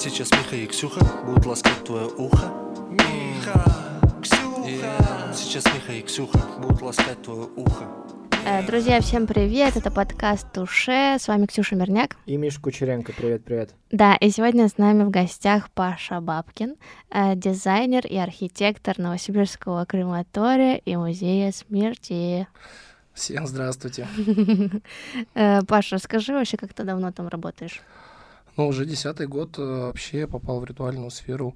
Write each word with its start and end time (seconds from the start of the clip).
Сейчас 0.00 0.30
Миха 0.30 0.54
и 0.54 0.64
Ксюха 0.68 1.04
будут 1.24 1.44
ласкать 1.44 1.82
твое 1.84 2.06
ухо. 2.06 2.52
Миха, 2.88 4.00
Ксюха. 4.22 5.34
Сейчас 5.34 5.64
Миха 5.74 5.92
и 5.92 6.02
Ксюха 6.02 6.38
будут 6.60 6.80
ласкать 6.82 7.20
твое 7.20 7.48
ухо. 7.56 7.84
Э, 8.46 8.64
Друзья, 8.64 9.00
всем 9.00 9.26
привет! 9.26 9.76
Это 9.76 9.90
подкаст 9.90 10.52
Туше. 10.52 11.16
С 11.18 11.26
вами 11.26 11.46
Ксюша 11.46 11.74
Мирняк. 11.74 12.14
И 12.26 12.36
Миша 12.36 12.60
Кучеренко, 12.60 13.12
привет-привет. 13.12 13.74
Да, 13.90 14.14
и 14.14 14.30
сегодня 14.30 14.68
с 14.68 14.78
нами 14.78 15.02
в 15.02 15.10
гостях 15.10 15.68
Паша 15.72 16.20
Бабкин, 16.20 16.76
э, 17.10 17.34
дизайнер 17.34 18.06
и 18.06 18.18
архитектор 18.18 18.96
Новосибирского 19.00 19.84
крематория 19.84 20.76
и 20.76 20.94
музея 20.94 21.50
смерти. 21.50 22.46
Всем 23.14 23.48
здравствуйте. 23.48 24.06
Э, 25.34 25.62
Паша, 25.66 25.96
расскажи 25.96 26.34
вообще, 26.34 26.56
как 26.56 26.72
ты 26.72 26.84
давно 26.84 27.10
там 27.10 27.26
работаешь? 27.26 27.82
Ну, 28.58 28.66
уже 28.66 28.84
десятый 28.84 29.28
год 29.28 29.56
э, 29.56 29.62
вообще 29.62 30.18
я 30.18 30.26
попал 30.26 30.58
в 30.58 30.64
ритуальную 30.64 31.10
сферу 31.10 31.54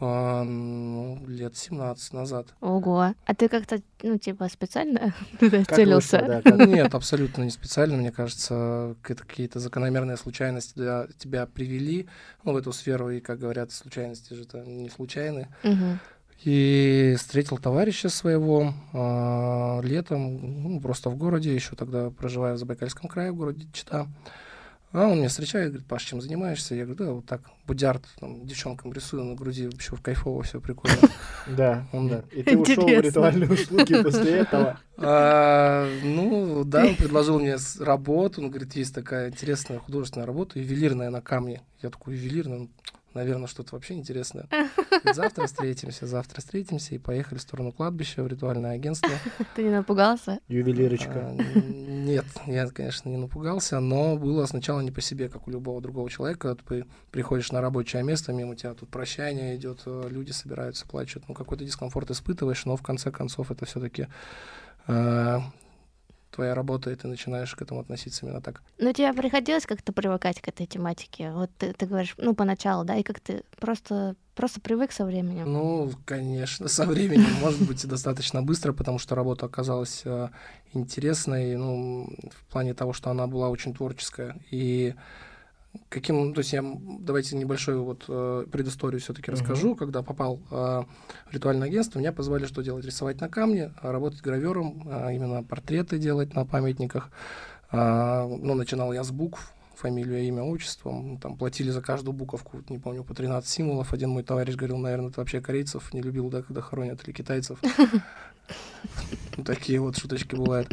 а, 0.00 0.44
ну, 0.44 1.22
лет 1.26 1.54
17 1.58 2.14
назад. 2.14 2.46
Ого. 2.62 3.14
А 3.26 3.34
ты 3.34 3.50
как-то, 3.50 3.82
ну, 4.02 4.16
типа, 4.16 4.48
специально 4.48 5.14
туда 5.38 5.62
целился? 5.64 6.18
вышло, 6.18 6.42
да, 6.42 6.42
как- 6.42 6.68
Нет, 6.68 6.94
абсолютно 6.94 7.42
не 7.42 7.50
специально. 7.50 7.98
Мне 7.98 8.12
кажется, 8.12 8.96
какие-то 9.02 9.60
закономерные 9.60 10.16
случайности 10.16 10.72
тебя, 10.72 11.06
тебя 11.18 11.44
привели 11.44 12.08
ну, 12.44 12.54
в 12.54 12.56
эту 12.56 12.72
сферу. 12.72 13.10
И, 13.10 13.20
как 13.20 13.38
говорят, 13.38 13.70
случайности 13.70 14.32
же 14.32 14.44
это 14.44 14.64
не 14.64 14.88
случайны. 14.88 15.48
И 16.44 17.14
встретил 17.18 17.58
товарища 17.58 18.08
своего 18.08 18.72
а, 18.94 19.80
летом, 19.82 20.62
ну, 20.62 20.80
просто 20.80 21.10
в 21.10 21.16
городе, 21.16 21.54
еще 21.54 21.76
тогда 21.76 22.08
проживаю 22.08 22.54
в 22.56 22.58
Забайкальском 22.58 23.08
крае, 23.10 23.32
в 23.32 23.36
городе 23.36 23.66
Чита. 23.74 24.06
А 24.98 25.08
он 25.08 25.18
меня 25.18 25.28
встречает, 25.28 25.68
говорит, 25.72 25.86
Паш, 25.86 26.04
чем 26.04 26.22
занимаешься? 26.22 26.74
Я 26.74 26.86
говорю, 26.86 27.04
да, 27.04 27.12
вот 27.12 27.26
так, 27.26 27.42
будярд, 27.66 28.02
там, 28.18 28.46
девчонкам 28.46 28.94
рисую 28.94 29.24
на 29.24 29.34
груди, 29.34 29.66
вообще 29.66 29.94
кайфово, 30.02 30.42
все 30.42 30.58
прикольно. 30.58 30.96
Да, 31.54 31.86
Он- 31.92 32.08
да. 32.08 32.24
И 32.32 32.42
ты 32.42 32.56
ушел 32.56 32.86
в 32.86 32.88
ритуальные 32.88 33.50
услуги 33.50 34.02
после 34.02 34.38
этого. 34.38 34.80
А, 34.98 35.86
Ну, 36.02 36.64
да, 36.64 36.86
он 36.86 36.96
предложил 36.96 37.38
мне 37.38 37.56
работу, 37.80 38.40
он 38.40 38.48
говорит, 38.48 38.74
есть 38.74 38.94
такая 38.94 39.28
интересная 39.28 39.78
художественная 39.80 40.26
работа, 40.26 40.58
ювелирная 40.58 41.10
на 41.10 41.20
камне. 41.20 41.60
Я 41.82 41.90
такой, 41.90 42.14
ювелирная, 42.14 42.60
ну, 42.60 42.70
наверное, 43.16 43.46
что-то 43.46 43.74
вообще 43.74 43.94
интересное. 43.94 44.46
Завтра 45.14 45.46
встретимся, 45.46 46.06
завтра 46.06 46.40
встретимся, 46.40 46.94
и 46.94 46.98
поехали 46.98 47.38
в 47.38 47.42
сторону 47.42 47.72
кладбища, 47.72 48.22
в 48.22 48.26
ритуальное 48.28 48.72
агентство. 48.72 49.10
Ты 49.56 49.64
не 49.64 49.70
напугался? 49.70 50.38
Ювелирочка. 50.48 51.30
А, 51.30 51.32
Нет, 51.34 52.26
я, 52.46 52.66
конечно, 52.68 53.08
не 53.08 53.16
напугался, 53.16 53.80
но 53.80 54.16
было 54.16 54.46
сначала 54.46 54.80
не 54.80 54.90
по 54.90 55.00
себе, 55.00 55.28
как 55.28 55.48
у 55.48 55.50
любого 55.50 55.80
другого 55.80 56.10
человека. 56.10 56.56
Ты 56.68 56.84
приходишь 57.10 57.50
на 57.52 57.60
рабочее 57.60 58.02
место, 58.02 58.32
мимо 58.32 58.54
тебя 58.54 58.74
тут 58.74 58.88
прощание 58.90 59.56
идет, 59.56 59.82
э, 59.86 60.08
люди 60.10 60.32
собираются, 60.32 60.86
плачут. 60.86 61.24
Ну, 61.28 61.34
какой-то 61.34 61.64
дискомфорт 61.64 62.10
испытываешь, 62.10 62.64
но 62.66 62.76
в 62.76 62.82
конце 62.82 63.10
концов 63.10 63.50
это 63.50 63.64
все-таки 63.64 64.08
твоя 66.36 66.54
работа, 66.54 66.90
и 66.90 66.94
ты 66.94 67.08
начинаешь 67.08 67.54
к 67.54 67.62
этому 67.62 67.80
относиться 67.80 68.24
именно 68.24 68.40
так. 68.40 68.62
Ну, 68.78 68.92
тебе 68.92 69.12
приходилось 69.12 69.66
как-то 69.66 69.92
привыкать 69.92 70.40
к 70.40 70.48
этой 70.48 70.66
тематике? 70.66 71.32
Вот 71.32 71.50
ты, 71.58 71.72
ты 71.72 71.86
говоришь, 71.86 72.14
ну, 72.18 72.34
поначалу, 72.34 72.84
да, 72.84 72.96
и 72.96 73.02
как 73.02 73.20
ты 73.20 73.42
просто, 73.58 74.14
просто 74.34 74.60
привык 74.60 74.92
со 74.92 75.04
временем? 75.06 75.52
Ну, 75.52 75.90
конечно, 76.04 76.68
со 76.78 76.84
временем, 76.84 77.32
может 77.40 77.66
быть, 77.66 77.82
и 77.84 77.88
достаточно 77.88 78.42
быстро, 78.42 78.72
потому 78.72 78.98
что 78.98 79.14
работа 79.14 79.46
оказалась 79.46 80.02
э, 80.04 80.28
интересной, 80.74 81.56
ну, 81.56 82.08
в 82.30 82.52
плане 82.52 82.74
того, 82.74 82.92
что 82.92 83.10
она 83.10 83.26
была 83.26 83.48
очень 83.48 83.74
творческая. 83.74 84.36
И 84.50 84.94
каким, 85.88 86.34
то 86.34 86.40
есть 86.40 86.52
я, 86.52 86.62
давайте 87.00 87.36
небольшую 87.36 87.84
вот 87.84 88.04
э, 88.08 88.46
предысторию 88.50 89.00
все-таки 89.00 89.30
Мгм. 89.30 89.40
расскажу. 89.40 89.74
Когда 89.76 90.02
попал 90.02 90.40
э, 90.50 90.54
в 90.54 91.32
ритуальное 91.32 91.68
агентство, 91.68 91.98
меня 91.98 92.12
позвали 92.12 92.46
что 92.46 92.62
делать? 92.62 92.84
Рисовать 92.84 93.20
на 93.20 93.28
камне, 93.28 93.72
а 93.80 93.92
работать 93.92 94.20
гравером, 94.22 94.82
а 94.90 95.12
именно 95.12 95.42
портреты 95.42 95.98
делать 95.98 96.34
на 96.34 96.44
памятниках. 96.44 97.10
А, 97.70 98.26
ну, 98.26 98.54
начинал 98.54 98.92
я 98.92 99.02
с 99.02 99.10
букв, 99.10 99.52
фамилию, 99.74 100.22
имя, 100.24 100.42
отчество. 100.42 101.18
Там 101.20 101.36
платили 101.36 101.70
за 101.70 101.82
каждую 101.82 102.14
буковку, 102.14 102.62
не 102.68 102.78
помню, 102.78 103.04
по 103.04 103.14
13 103.14 103.48
символов. 103.48 103.92
Один 103.92 104.10
мой 104.10 104.22
товарищ 104.22 104.54
говорил, 104.54 104.78
наверное, 104.78 105.10
ты 105.10 105.20
вообще 105.20 105.40
корейцев 105.40 105.92
не 105.92 106.00
любил, 106.00 106.30
да, 106.30 106.42
когда 106.42 106.60
хоронят, 106.60 107.02
или 107.04 107.12
китайцев. 107.12 107.58
Ну, 109.36 109.42
Такие 109.44 109.80
вот 109.80 109.96
шуточки 109.96 110.34
бывают. 110.36 110.68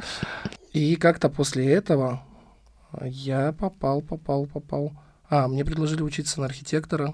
И 0.72 0.96
как-то 0.96 1.30
после 1.30 1.70
этого 1.72 2.24
я 3.02 3.52
попал, 3.54 4.02
попал, 4.02 4.46
попал. 4.46 4.92
А, 5.30 5.48
мне 5.48 5.66
предложили 5.66 6.02
учиться 6.02 6.40
на 6.40 6.46
архитектора. 6.46 7.14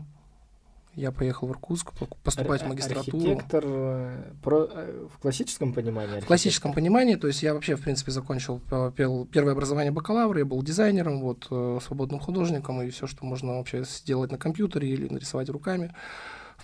Я 0.96 1.12
поехал 1.12 1.48
в 1.48 1.52
Иркутск 1.52 1.94
по- 1.94 2.08
поступать 2.24 2.62
в 2.62 2.64
Ар- 2.64 2.70
магистратуру. 2.70 3.18
Архитектор 3.18 3.64
э, 3.66 4.24
про- 4.44 4.68
э, 4.70 5.08
в 5.14 5.20
классическом 5.20 5.72
понимании? 5.72 6.20
В 6.20 6.26
классическом 6.26 6.74
понимании, 6.74 7.16
то 7.16 7.28
есть 7.28 7.42
я 7.44 7.54
вообще, 7.54 7.76
в 7.76 7.82
принципе, 7.82 8.12
закончил 8.12 8.60
э, 8.72 8.92
пел- 8.96 9.26
первое 9.26 9.54
образование 9.54 9.92
бакалавра, 9.92 10.40
я 10.40 10.46
был 10.46 10.62
дизайнером, 10.64 11.22
вот, 11.22 11.46
свободным 11.84 12.20
художником, 12.20 12.82
и 12.82 12.90
все, 12.90 13.08
что 13.08 13.24
можно 13.26 13.54
вообще 13.58 13.84
сделать 13.86 14.32
на 14.32 14.38
компьютере 14.38 14.90
или 14.90 15.08
нарисовать 15.08 15.50
руками. 15.50 15.94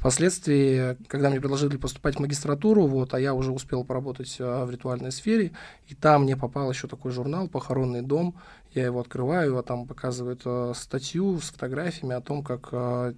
Впоследствии, 0.06 0.98
когда 1.08 1.32
мне 1.32 1.42
предложили 1.42 1.78
поступать 1.78 2.18
в 2.18 2.20
магистратуру, 2.20 2.86
вот, 2.86 3.16
а 3.16 3.20
я 3.20 3.34
уже 3.34 3.52
успел 3.52 3.84
поработать 3.84 4.36
э, 4.38 4.64
в 4.64 4.70
ритуальной 4.70 5.12
сфере, 5.12 5.52
и 5.88 5.96
там 5.96 6.26
мне 6.26 6.38
попал 6.38 6.70
еще 6.70 6.88
такой 6.88 7.12
журнал 7.12 7.48
«Похоронный 7.48 8.04
дом», 8.04 8.36
я 8.76 8.86
его 8.86 9.00
открываю, 9.00 9.58
а 9.58 9.64
там 9.64 9.88
показывают 9.88 10.44
э, 10.46 10.74
статью 10.76 11.40
с 11.40 11.50
фотографиями 11.50 12.14
о 12.14 12.22
том, 12.22 12.44
как 12.44 12.70
э, 12.72 13.14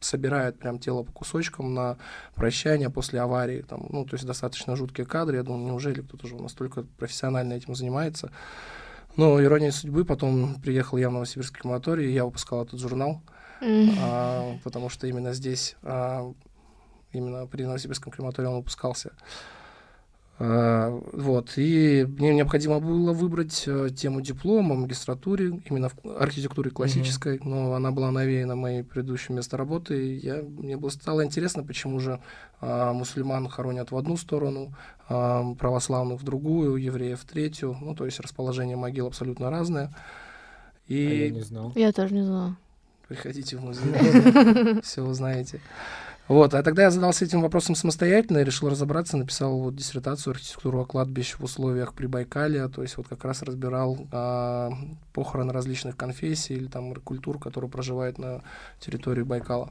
собирают 0.00 0.58
прям 0.58 0.80
тело 0.80 1.04
по 1.04 1.12
кусочкам 1.12 1.74
на 1.74 1.96
прощание 2.34 2.90
после 2.90 3.20
аварии. 3.20 3.62
Там, 3.62 3.86
ну, 3.90 4.04
то 4.04 4.14
есть 4.14 4.26
достаточно 4.26 4.74
жуткие 4.74 5.06
кадры. 5.06 5.36
Я 5.36 5.44
думаю, 5.44 5.64
неужели 5.64 6.00
кто-то 6.00 6.26
же 6.26 6.34
настолько 6.34 6.82
профессионально 6.82 7.52
этим 7.52 7.76
занимается. 7.76 8.32
Но 9.16 9.40
ирония 9.40 9.70
судьбы, 9.70 10.04
потом 10.04 10.56
приехал 10.56 10.98
я 10.98 11.08
в 11.08 11.12
Новосибирский 11.12 11.60
крематорий, 11.60 12.12
я 12.12 12.24
выпускал 12.24 12.64
этот 12.64 12.80
журнал, 12.80 13.22
А, 14.00 14.58
потому 14.64 14.88
что 14.88 15.06
именно 15.06 15.32
здесь, 15.32 15.76
а, 15.82 16.32
именно 17.12 17.46
при 17.46 17.64
Новосибирском 17.64 18.12
крематории 18.12 18.48
он 18.48 18.56
выпускался. 18.56 19.12
А, 20.44 20.90
вот, 21.12 21.52
и 21.56 22.04
мне 22.18 22.34
необходимо 22.34 22.80
было 22.80 23.12
выбрать 23.12 23.62
э, 23.66 23.90
тему 23.94 24.20
диплома 24.20 24.74
в 24.74 24.78
магистратуре, 24.78 25.62
именно 25.70 25.88
в 25.88 25.94
архитектуре 26.18 26.70
классической, 26.70 27.38
но 27.44 27.74
она 27.74 27.92
была 27.92 28.10
навеяна 28.10 28.56
моей 28.56 28.82
предыдущей 28.82 29.34
место 29.34 29.56
работы, 29.56 30.04
и 30.04 30.16
я, 30.16 30.42
мне 30.42 30.76
было, 30.76 30.88
стало 30.88 31.24
интересно, 31.24 31.62
почему 31.62 32.00
же 32.00 32.20
а, 32.60 32.92
мусульман 32.92 33.48
хоронят 33.48 33.92
в 33.92 33.96
одну 33.96 34.16
сторону, 34.16 34.74
а, 35.08 35.54
православных 35.54 36.20
в 36.20 36.24
другую, 36.24 36.74
евреев 36.76 37.20
в 37.20 37.24
третью, 37.24 37.76
ну, 37.80 37.94
то 37.94 38.04
есть 38.04 38.18
расположение 38.18 38.76
могил 38.76 39.06
абсолютно 39.06 39.48
разное. 39.48 39.94
А 40.88 40.92
я 40.92 41.26
И 41.26 41.30
не 41.30 41.42
знал. 41.42 41.72
Я 41.76 41.92
тоже 41.92 42.14
не 42.14 42.22
знала. 42.22 42.56
Приходите 43.12 43.58
в 43.58 43.62
музей, 43.62 44.80
все 44.82 45.02
узнаете. 45.02 45.60
Вот, 46.28 46.54
а 46.54 46.62
тогда 46.62 46.84
я 46.84 46.90
задался 46.90 47.26
этим 47.26 47.42
вопросом 47.42 47.74
самостоятельно 47.74 48.38
и 48.38 48.44
решил 48.44 48.70
разобраться, 48.70 49.18
написал 49.18 49.58
вот 49.58 49.76
диссертацию 49.76 50.30
архитектуру 50.30 50.86
кладбищ 50.86 51.34
в 51.34 51.44
условиях 51.44 51.92
Прибайкалия, 51.92 52.68
то 52.68 52.80
есть 52.80 52.96
вот 52.96 53.08
как 53.08 53.24
раз 53.24 53.42
разбирал 53.42 54.06
а, 54.12 54.70
похороны 55.12 55.52
различных 55.52 55.96
конфессий 55.96 56.54
или 56.54 56.68
там 56.68 56.94
культур, 56.94 57.38
которые 57.38 57.70
проживают 57.70 58.18
на 58.18 58.42
территории 58.80 59.22
Байкала. 59.22 59.70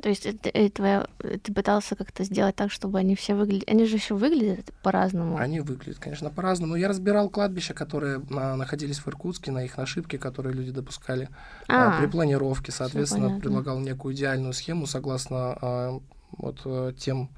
То 0.00 0.08
есть 0.08 0.26
это, 0.26 0.48
э, 0.48 0.68
твоя- 0.70 1.06
э, 1.18 1.38
ты 1.38 1.52
пытался 1.52 1.96
как-то 1.96 2.24
сделать 2.24 2.56
так, 2.56 2.70
чтобы 2.70 2.98
они 2.98 3.14
все 3.14 3.34
выглядели... 3.34 3.68
Они 3.70 3.84
же 3.84 3.96
еще 3.96 4.14
выглядят 4.14 4.72
по-разному. 4.82 5.36
Они 5.36 5.60
выглядят, 5.60 5.98
конечно, 5.98 6.30
по-разному. 6.30 6.76
Я 6.76 6.88
разбирал 6.88 7.28
кладбища, 7.28 7.74
которые 7.74 8.22
а, 8.30 8.56
находились 8.56 8.98
в 8.98 9.08
Иркутске, 9.08 9.52
на 9.52 9.64
их 9.64 9.78
ошибки, 9.78 10.16
которые 10.16 10.54
люди 10.54 10.70
допускали. 10.70 11.28
А, 11.68 11.96
А, 11.96 12.00
при 12.00 12.06
планировке, 12.06 12.72
соответственно, 12.72 13.38
предлагал 13.38 13.78
некую 13.78 14.14
идеальную 14.14 14.52
схему 14.52 14.86
согласно 14.86 15.58
а, 15.60 16.00
вот 16.32 16.60
э, 16.64 16.92
тем 16.96 17.30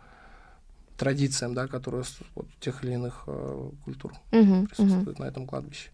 традициям, 0.96 1.54
да, 1.54 1.66
которые 1.66 2.04
вот, 2.34 2.46
тех 2.60 2.84
или 2.84 2.92
иных 2.92 3.24
э, 3.26 3.70
культур 3.84 4.12
мгм. 4.30 4.66
присутствуют 4.66 5.18
на 5.18 5.24
этом 5.24 5.46
кладбище. 5.46 5.90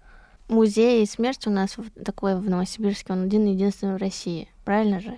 Музей 0.48 1.06
смерти 1.06 1.48
у 1.48 1.52
нас 1.52 1.76
такой 2.04 2.38
в 2.38 2.48
Новосибирске, 2.48 3.12
он 3.12 3.24
один-единственный 3.24 3.94
в 3.94 3.98
России, 3.98 4.48
правильно 4.64 5.00
же? 5.00 5.16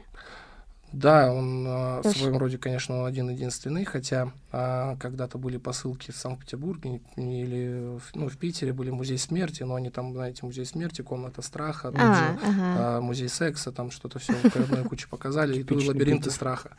Да, 0.93 1.33
он 1.33 1.65
э, 1.67 2.01
в 2.03 2.13
своем 2.13 2.37
роде, 2.39 2.59
конечно, 2.59 3.01
он 3.01 3.07
один-единственный, 3.07 3.85
хотя 3.85 4.33
а, 4.51 4.97
когда-то 4.97 5.39
были 5.39 5.57
посылки 5.57 6.11
в 6.11 6.17
Санкт-Петербурге 6.17 7.01
или 7.17 7.97
в, 7.99 8.15
ну, 8.15 8.29
в 8.29 8.37
Питере 8.37 8.73
были 8.73 8.91
музей 8.91 9.19
смерти, 9.19 9.63
но 9.63 9.77
они 9.77 9.91
там, 9.91 10.13
знаете, 10.13 10.45
музей 10.45 10.67
смерти, 10.67 11.03
комната 11.03 11.43
страха, 11.43 11.93
А, 11.97 12.15
же, 12.15 12.39
ага. 12.43 12.97
а, 12.97 13.01
музей 13.01 13.29
секса, 13.29 13.71
там 13.71 13.93
что-то 13.93 14.19
все 14.19 14.33
по 14.35 14.59
одной 14.61 14.83
куче 14.85 15.07
показали, 15.09 15.61
и 15.61 15.63
тут 15.63 15.87
лабиринты 15.87 16.31
страха. 16.31 16.71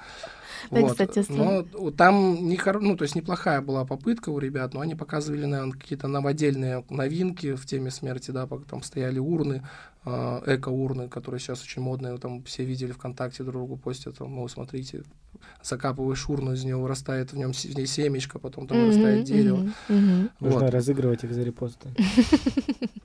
Да, 0.69 0.81
Вот. 0.81 0.91
кстати, 0.91 1.25
но 1.29 1.63
там 1.91 2.47
не 2.47 2.57
хор- 2.57 2.81
ну, 2.81 2.95
то 2.95 3.03
есть 3.03 3.15
неплохая 3.15 3.61
была 3.61 3.85
попытка 3.85 4.29
у 4.29 4.39
ребят, 4.39 4.73
но 4.73 4.81
они 4.81 4.95
показывали, 4.95 5.45
наверное, 5.45 5.73
какие-то 5.73 6.07
новодельные 6.07 6.83
новинки 6.89 7.55
в 7.55 7.65
теме 7.65 7.89
смерти, 7.91 8.31
да, 8.31 8.45
пока 8.47 8.65
там 8.65 8.83
стояли 8.83 9.19
урны, 9.19 9.63
э, 10.05 10.41
эко-урны, 10.45 11.07
которые 11.09 11.39
сейчас 11.39 11.63
очень 11.63 11.81
модные, 11.81 12.17
там 12.17 12.43
все 12.43 12.63
видели 12.65 12.91
ВКонтакте 12.91 13.43
друг 13.43 13.53
другу 13.55 13.77
постят, 13.77 14.17
там, 14.17 14.35
ну, 14.35 14.47
смотрите, 14.47 15.03
закапываешь 15.63 16.27
урну, 16.29 16.53
из 16.53 16.63
нее 16.63 16.75
вырастает 16.77 17.33
в 17.33 17.37
нем 17.37 17.53
в 17.53 17.63
ней 17.77 17.87
семечко, 17.87 18.39
потом 18.39 18.67
там 18.67 18.81
вырастает 18.81 19.23
дерево. 19.25 19.69
Мгм. 19.89 20.29
Нужно 20.39 20.59
Вот. 20.59 20.69
разыгрывать 20.71 21.23
их 21.23 21.33
за 21.33 21.41
репосты. 21.43 21.89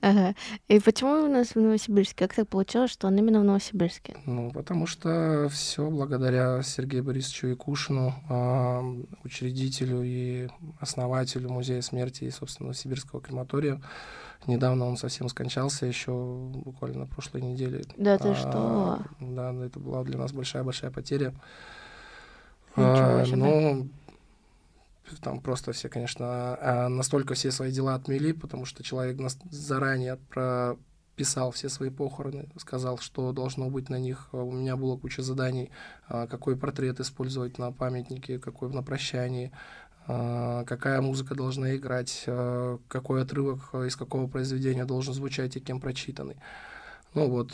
Ага. 0.00 0.34
И 0.68 0.78
почему 0.80 1.24
у 1.24 1.28
нас 1.28 1.48
в 1.48 1.56
Новосибирске? 1.56 2.14
Как 2.26 2.34
так 2.34 2.48
получилось, 2.48 2.90
что 2.90 3.06
он 3.06 3.16
именно 3.16 3.40
в 3.40 3.44
Новосибирске? 3.44 4.16
Ну, 4.26 4.50
потому 4.52 4.86
что 4.86 5.48
все 5.50 5.88
благодаря 5.88 6.62
Сергею 6.62 7.04
Борисовичу 7.04 7.48
Якушину, 7.48 8.14
а, 8.28 8.82
учредителю 9.24 10.02
и 10.02 10.48
основателю 10.80 11.50
Музея 11.50 11.82
смерти 11.82 12.24
и, 12.24 12.30
собственно, 12.30 12.74
Сибирского 12.74 13.20
крематория. 13.20 13.80
Недавно 14.46 14.84
он 14.86 14.96
совсем 14.96 15.28
скончался, 15.28 15.86
еще 15.86 16.12
буквально 16.12 17.00
на 17.00 17.06
прошлой 17.06 17.42
неделе. 17.42 17.84
Да 17.96 18.18
ты 18.18 18.28
А, 18.28 18.34
что? 18.34 18.98
Да, 19.20 19.52
да, 19.52 19.64
это 19.64 19.80
была 19.80 20.04
для 20.04 20.18
нас 20.18 20.32
большая-большая 20.32 20.90
потеря. 20.90 21.32
Ничего 22.76 23.18
А, 23.18 23.24
себе. 23.24 23.36
Ну, 23.36 23.88
там 25.20 25.40
просто 25.40 25.72
все, 25.72 25.88
конечно, 25.88 26.26
а, 26.60 26.88
настолько 26.88 27.34
все 27.34 27.50
свои 27.50 27.70
дела 27.72 27.94
отмели, 27.94 28.32
потому 28.32 28.64
что 28.64 28.82
человек 28.82 29.18
заранее 29.50 30.16
прописал 30.28 31.50
все 31.52 31.68
свои 31.68 31.90
похороны, 31.90 32.48
сказал, 32.58 32.98
что 32.98 33.32
должно 33.32 33.70
быть 33.70 33.88
на 33.88 33.98
них. 33.98 34.28
У 34.32 34.50
меня 34.52 34.76
было 34.76 34.96
куча 34.96 35.22
заданий, 35.22 35.70
а, 36.08 36.26
какой 36.26 36.56
портрет 36.56 37.00
использовать 37.00 37.58
на 37.58 37.72
памятнике, 37.72 38.38
какой 38.38 38.70
на 38.70 38.82
прощании, 38.82 39.52
а, 40.08 40.64
какая 40.64 41.00
музыка 41.00 41.34
должна 41.34 41.76
играть, 41.76 42.24
какой 42.88 43.22
отрывок 43.22 43.74
из 43.74 43.96
какого 43.96 44.26
произведения 44.26 44.84
должен 44.84 45.14
звучать 45.14 45.56
и 45.56 45.60
кем 45.60 45.80
прочитанный. 45.80 46.36
Ну 47.14 47.28
вот. 47.28 47.52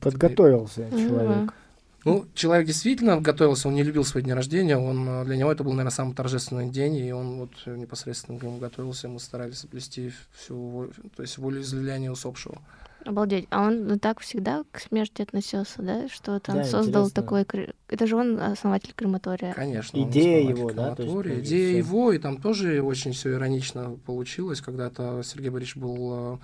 Подготовился 0.00 0.82
Мгм. 0.82 1.06
человек. 1.06 1.54
Ну, 2.04 2.26
человек 2.34 2.66
действительно 2.66 3.20
готовился, 3.20 3.68
он 3.68 3.74
не 3.74 3.82
любил 3.82 4.04
свои 4.04 4.22
дни 4.22 4.32
рождения, 4.32 4.76
он, 4.76 5.08
э, 5.08 5.24
для 5.24 5.36
него 5.36 5.52
это 5.52 5.62
был, 5.64 5.72
наверное, 5.72 5.90
самый 5.90 6.14
торжественный 6.14 6.68
день, 6.70 6.96
и 6.96 7.12
он 7.12 7.38
вот 7.38 7.50
э, 7.66 7.76
непосредственно 7.76 8.38
к 8.38 8.42
нему 8.42 8.58
готовился, 8.58 9.08
мы 9.08 9.20
старались 9.20 9.58
соблюсти 9.58 10.12
всю, 10.32 10.90
то 11.16 11.22
есть 11.22 11.38
волеизъявление 11.38 12.10
усопшего. 12.10 12.58
Обалдеть. 13.04 13.48
А 13.50 13.66
он 13.66 13.88
ну, 13.88 13.98
так 13.98 14.20
всегда 14.20 14.62
к 14.70 14.78
смерти 14.78 15.22
относился, 15.22 15.82
да? 15.82 16.08
Что 16.08 16.38
там 16.38 16.58
Да, 16.58 16.62
создал 16.64 17.06
интересно. 17.08 17.22
такой... 17.22 17.42
кре- 17.42 17.74
Это 17.88 18.06
же 18.06 18.14
он 18.14 18.38
основатель 18.40 18.92
крематория. 18.94 19.52
Конечно. 19.54 20.00
он 20.00 20.08
Идея 20.08 20.48
его, 20.48 20.70
да, 20.72 20.94
то 20.94 21.02
есть 21.02 21.40
Идея 21.48 21.70
всё. 21.70 21.78
его, 21.78 22.12
и 22.12 22.18
там 22.18 22.40
тоже 22.40 22.80
очень 22.80 23.10
все 23.12 23.32
иронично 23.32 23.98
получилось, 24.06 24.60
когда-то 24.60 25.20
Сергей 25.24 25.50
Борисович 25.50 25.78
был 25.82 26.34
э, 26.34 26.38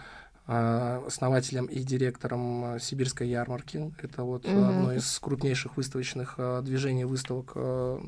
основателем 0.48 1.66
и 1.66 1.80
директором 1.80 2.76
э, 2.76 2.78
Сибирской 2.80 3.28
ярмарки. 3.28 3.92
Это 4.02 4.22
вот 4.22 4.46
Мгм. 4.46 4.68
одно 4.68 4.92
из 4.94 5.18
крупнейших 5.18 5.76
выставочных 5.76 6.36
э, 6.38 6.62
движений, 6.64 7.04
выставок 7.04 7.52
э, 7.54 7.98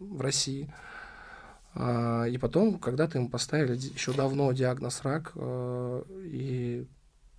в 0.00 0.20
России. 0.20 0.72
А, 1.74 2.24
И 2.24 2.38
потом, 2.38 2.78
когда-то 2.78 3.18
ему 3.18 3.28
поставили 3.28 3.76
еще 3.76 4.12
давно 4.14 4.50
диагноз 4.52 5.02
рак, 5.02 5.32
и 5.36 6.86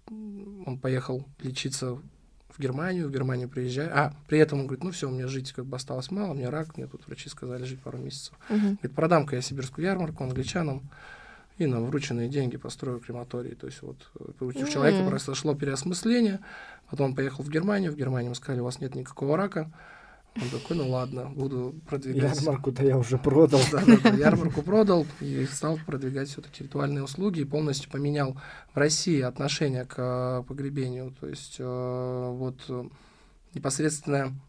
он 0.07 0.77
поехал 0.79 1.25
лечиться 1.39 1.95
в 1.95 2.59
Германию, 2.59 3.07
в 3.07 3.11
Германию 3.11 3.49
приезжая. 3.49 3.89
А, 3.93 4.13
при 4.27 4.37
этом 4.39 4.59
он 4.59 4.67
говорит, 4.67 4.83
ну 4.83 4.91
все, 4.91 5.09
мне 5.09 5.27
жить 5.27 5.51
как 5.53 5.65
бы 5.65 5.75
осталось 5.75 6.11
мало, 6.11 6.33
мне 6.33 6.49
рак, 6.49 6.77
мне 6.77 6.85
тут 6.87 7.07
врачи 7.07 7.29
сказали 7.29 7.63
жить 7.63 7.79
пару 7.81 7.97
месяцев. 7.97 8.35
Мгм. 8.49 8.75
Говорит, 8.75 8.95
продам-ка 8.95 9.35
я 9.37 9.41
сибирскую 9.41 9.85
ярмарку 9.85 10.23
англичанам 10.23 10.89
и 11.61 11.67
на 11.67 11.79
врученные 11.79 12.27
деньги 12.27 12.57
построю 12.57 12.99
крематорий. 12.99 13.55
То 13.55 13.67
есть 13.67 13.81
вот 13.81 13.97
э, 14.19 14.43
у 14.43 14.51
человека 14.51 14.99
М. 14.99 15.09
произошло 15.09 15.53
переосмысление, 15.53 16.39
потом 16.89 17.11
он 17.11 17.15
поехал 17.15 17.43
в 17.43 17.49
Германию, 17.49 17.91
в 17.91 17.95
Германии 17.95 18.25
ему 18.25 18.35
сказали, 18.35 18.61
у 18.61 18.65
вас 18.65 18.79
нет 18.79 18.95
никакого 18.95 19.37
рака. 19.37 19.71
Он 20.35 20.49
такой, 20.49 20.77
ну 20.77 20.89
ладно, 20.89 21.25
буду 21.25 21.75
продвигать. 21.87 22.39
Ярмарку-то 22.39 22.85
я 22.85 22.97
уже 22.97 23.17
продал. 23.17 23.59
Да, 23.71 23.83
да, 23.85 23.97
да, 24.01 24.09
ярмарку 24.11 24.61
продал 24.61 25.05
и 25.19 25.45
стал 25.45 25.77
продвигать 25.85 26.29
все-таки 26.29 26.63
ритуальные 26.63 27.03
услуги 27.03 27.41
и 27.41 27.45
полностью 27.45 27.91
поменял 27.91 28.37
в 28.73 28.77
России 28.77 29.21
отношение 29.21 29.85
к 29.85 29.95
э, 29.97 30.43
погребению. 30.47 31.13
То 31.19 31.27
есть 31.27 31.57
э, 31.59 31.63
вот 31.63 32.61
э, 32.69 32.83
непосредственно 33.53 34.39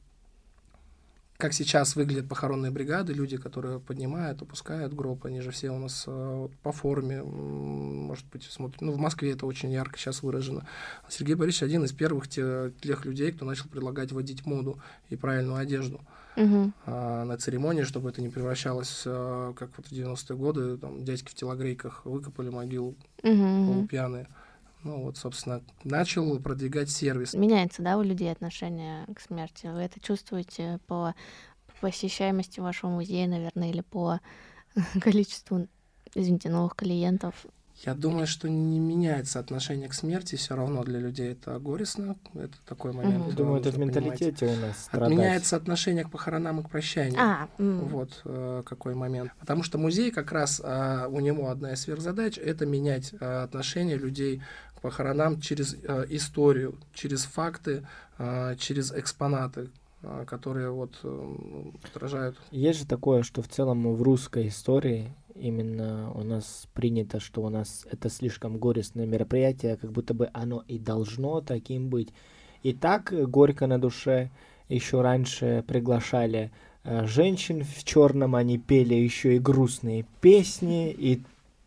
как 1.43 1.53
сейчас 1.55 1.97
выглядят 1.97 2.29
похоронные 2.29 2.71
бригады, 2.71 3.13
люди, 3.13 3.37
которые 3.37 3.81
поднимают, 3.81 4.41
опускают 4.43 4.95
гроб, 4.95 5.27
они 5.27 5.41
же 5.41 5.51
все 5.51 5.71
у 5.71 5.79
нас 5.79 6.05
э, 6.07 6.49
по 6.63 6.71
форме, 6.71 7.21
может 7.25 8.25
быть, 8.33 8.45
смотрят. 8.45 8.81
Ну, 8.81 8.93
в 8.93 8.97
Москве 8.99 9.33
это 9.33 9.45
очень 9.47 9.73
ярко 9.73 9.99
сейчас 9.99 10.23
выражено. 10.23 10.65
Сергей 11.09 11.35
Борисович 11.35 11.65
один 11.65 11.83
из 11.83 11.91
первых 11.93 12.29
те- 12.29 12.71
тех 12.81 13.05
людей, 13.05 13.33
кто 13.33 13.45
начал 13.45 13.69
предлагать 13.69 14.13
вводить 14.13 14.47
моду 14.47 14.79
и 15.11 15.17
правильную 15.17 15.57
одежду 15.59 16.01
Мгм. 16.37 16.73
а, 16.87 17.25
на 17.25 17.37
церемонии, 17.39 17.83
чтобы 17.83 18.11
это 18.11 18.23
не 18.23 18.29
превращалось, 18.29 19.03
а, 19.05 19.53
как 19.55 19.71
вот 19.77 19.87
в 19.89 19.91
90-е 19.93 20.37
годы, 20.37 20.77
там 20.77 21.03
дядьки 21.05 21.29
в 21.31 21.35
телогрейках 21.35 22.03
выкопали 22.07 22.51
могилу 22.51 22.95
Мгм. 23.25 23.67
полупьяные. 23.67 24.29
Ну 24.85 25.03
вот, 25.05 25.17
собственно, 25.17 25.63
начал 25.85 26.39
продвигать 26.41 26.91
сервис. 26.91 27.35
Меняется, 27.35 27.83
да, 27.83 27.97
у 27.99 28.03
людей 28.03 28.31
отношение 28.33 29.07
к 29.15 29.21
смерти? 29.21 29.67
Вы 29.67 29.81
это 29.81 30.01
чувствуете 30.01 30.81
по 30.87 31.15
посещаемости 31.81 32.61
вашего 32.61 32.91
музея, 32.91 33.29
наверное, 33.29 33.71
или 33.71 33.81
по 33.81 34.21
количеству, 35.01 35.67
извините, 36.15 36.49
новых 36.49 36.75
клиентов? 36.77 37.47
Я 37.85 37.95
думаю, 37.95 38.29
что 38.29 38.49
не 38.49 38.79
меняется 38.79 39.41
отношение 39.41 39.89
к 39.89 39.95
смерти, 39.95 40.37
все 40.37 40.55
равно 40.55 40.85
для 40.85 41.01
людей 41.01 41.33
это 41.33 41.59
горестно, 41.59 42.17
это 42.35 42.53
такой 42.65 42.93
момент. 42.93 43.29
Э, 43.29 43.33
Думаю, 43.33 43.61
это 43.61 43.71
в 43.71 43.75
понимать. 43.75 43.97
менталитете 43.97 44.47
у 44.47 44.57
нас 44.61 44.85
страдать. 44.85 45.11
Меняется 45.11 45.57
отношение 45.57 46.05
к 46.05 46.11
похоронам 46.11 46.61
и 46.61 46.63
к 46.63 46.71
прощанию. 46.71 47.19
А, 47.21 47.49
м, 47.59 47.81
Вот 47.89 48.21
э, 48.25 48.63
какой 48.65 48.95
момент. 48.95 49.33
Потому 49.41 49.65
что 49.65 49.79
музей 49.79 50.13
как 50.13 50.31
раз 50.31 50.61
а, 50.63 51.09
у 51.09 51.19
него 51.19 51.49
одна 51.49 51.73
из 51.73 51.81
сверхзадач 51.81 52.39
это 52.39 52.67
менять 52.67 53.15
а, 53.21 53.43
отношение 53.43 53.97
людей 53.97 54.43
похоронам 54.83 55.41
через 55.41 55.77
а, 55.87 56.05
историю, 56.09 56.75
через 56.93 57.25
факты, 57.25 57.87
а, 58.19 58.55
через 58.57 58.93
экспонаты, 58.93 59.71
а, 60.03 60.25
которые 60.25 60.71
вот 60.71 60.99
э, 61.05 61.35
отражают. 61.85 62.37
Есть 62.51 62.81
же 62.81 62.87
такое, 62.87 63.23
что 63.23 63.41
в 63.41 63.49
целом 63.49 63.95
в 63.95 64.03
русской 64.03 64.49
истории 64.49 65.15
именно 65.37 66.11
у 66.15 66.25
нас 66.25 66.67
принято, 66.75 67.21
что 67.21 67.43
у 67.43 67.49
нас 67.49 67.87
это 67.91 68.11
слишком 68.11 68.59
горестное 68.59 69.07
мероприятие, 69.07 69.77
как 69.77 69.93
будто 69.93 70.13
бы 70.13 70.29
оно 70.33 70.65
и 70.67 70.79
должно 70.79 71.41
таким 71.41 71.89
быть. 71.89 72.09
И 72.63 72.73
так 72.73 73.13
э, 73.13 73.27
горько 73.27 73.67
на 73.67 73.81
душе. 73.81 74.31
Еще 74.69 75.03
раньше 75.03 75.65
приглашали 75.69 76.51
э, 76.83 77.07
женщин 77.07 77.63
в 77.63 77.85
черном, 77.85 78.35
они 78.35 78.59
пели 78.59 78.95
еще 78.95 79.37
и 79.37 79.39
грустные 79.39 80.07
песни, 80.21 80.91
и, 80.91 81.23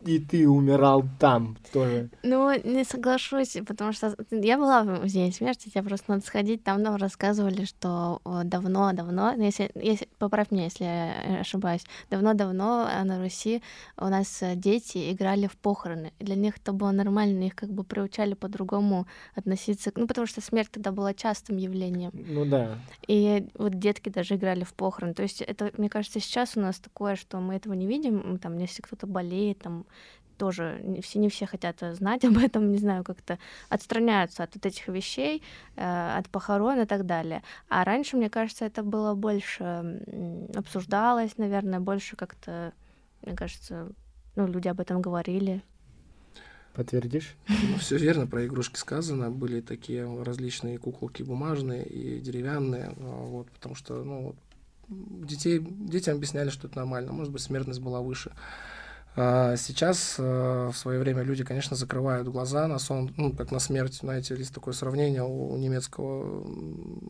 и 0.06 0.20
ты 0.20 0.48
умирал 0.48 1.04
там 1.20 1.58
тоже. 1.74 2.10
Ну, 2.24 2.52
не 2.64 2.84
соглашусь, 2.84 3.58
потому 3.68 3.92
что 3.92 4.16
я 4.32 4.58
была 4.58 4.84
в 4.84 5.02
музее 5.02 5.32
смерти, 5.32 5.70
тебе 5.70 5.84
просто 5.84 6.12
надо 6.12 6.26
сходить, 6.26 6.64
там 6.64 6.82
нам 6.82 6.96
рассказывали, 6.96 7.66
что 7.66 8.22
э, 8.24 8.42
давно-давно, 8.44 9.34
ну, 9.36 9.44
если, 9.44 9.72
если, 9.76 10.08
поправь 10.20 10.52
меня, 10.52 10.66
если 10.66 10.84
я 10.84 11.40
ошибаюсь, 11.42 11.84
давно-давно 12.10 12.88
э, 12.88 13.04
на 13.04 13.22
Руси 13.22 13.64
у 13.98 14.06
нас 14.06 14.42
э, 14.42 14.56
дети 14.56 15.12
играли 15.12 15.48
в 15.48 15.58
похороны. 15.58 16.14
И 16.20 16.26
Для 16.26 16.36
них 16.36 16.58
это 16.58 16.72
было 16.72 16.92
нормально, 16.92 17.46
их 17.46 17.56
как 17.56 17.70
бы 17.70 17.84
приучали 17.84 18.36
по-другому 18.36 19.08
относиться, 19.34 19.92
ну, 19.96 20.08
потому 20.08 20.28
что 20.28 20.42
смерть 20.42 20.70
тогда 20.72 20.92
была 20.92 21.14
частым 21.14 21.58
явлением. 21.58 22.12
Ну 22.14 22.46
да. 22.46 22.78
И 23.08 23.48
вот 23.56 23.80
детки 23.80 24.10
даже 24.10 24.36
играли 24.36 24.64
в 24.64 24.74
похороны. 24.74 25.14
То 25.14 25.24
есть 25.24 25.42
это, 25.42 25.72
мне 25.78 25.90
кажется, 25.90 26.20
сейчас 26.20 26.56
у 26.56 26.60
нас 26.60 26.78
такое, 26.80 27.16
что 27.16 27.40
мы 27.40 27.56
этого 27.56 27.74
не 27.74 27.88
видим. 27.88 28.38
Там, 28.38 28.58
если 28.60 28.82
кто-то 28.82 29.08
болеет, 29.08 29.60
там 29.60 29.86
тоже 30.38 30.82
не 30.84 31.02
все, 31.02 31.20
не 31.20 31.30
все 31.30 31.46
хотят 31.46 31.82
э, 31.84 31.94
знать 31.94 32.26
об 32.26 32.38
этом, 32.38 32.72
не 32.72 32.78
знаю, 32.78 33.04
как-то 33.04 33.40
отстраняются 33.70 34.44
от 34.44 34.56
вот 34.56 34.66
этих 34.66 34.88
вещей, 34.88 35.42
э, 35.76 36.18
от 36.18 36.30
похорон 36.30 36.82
и 36.82 36.86
так 36.86 37.06
далее. 37.06 37.44
А 37.70 37.84
раньше, 37.84 38.18
мне 38.18 38.30
кажется, 38.30 38.66
это 38.66 38.84
было 38.84 39.14
больше 39.16 40.02
обсуждалось, 40.56 41.38
наверное, 41.38 41.80
больше 41.80 42.16
как-то, 42.16 42.74
мне 43.22 43.36
кажется, 43.36 43.90
ну, 44.36 44.48
люди 44.48 44.68
об 44.68 44.80
этом 44.80 45.02
говорили. 45.02 45.62
Подтвердишь? 46.74 47.36
Ну, 47.48 47.78
все 47.78 47.98
верно, 47.98 48.28
про 48.28 48.46
игрушки 48.46 48.78
сказано. 48.78 49.32
Были 49.32 49.62
такие 49.62 50.06
различные 50.24 50.78
куколки 50.78 51.24
бумажные 51.24 51.86
и 51.86 52.20
деревянные. 52.20 52.94
а, 52.98 53.26
Вот, 53.26 53.50
потому 53.52 53.76
что, 53.76 54.04
ну, 54.04 54.36
детей, 54.90 55.60
детям 55.60 56.18
объясняли, 56.18 56.50
что 56.50 56.68
это 56.68 56.78
нормально. 56.78 57.14
Может 57.14 57.32
быть, 57.32 57.42
смертность 57.42 57.80
была 57.80 58.02
выше. 58.02 58.34
А 59.18 59.56
Сейчас 59.56 60.16
э, 60.20 60.70
в 60.74 60.76
свое 60.76 61.00
время 61.00 61.24
люди, 61.24 61.44
конечно, 61.46 61.76
закрывают 61.78 62.28
глаза 62.28 62.68
на 62.68 62.80
сон, 62.80 63.14
ну, 63.18 63.32
как 63.34 63.52
на 63.52 63.60
смерть. 63.60 63.96
Знаете, 63.96 64.36
есть 64.36 64.54
такое 64.54 64.74
сравнение 64.74 65.24
у 65.24 65.56
немецкого 65.58 66.46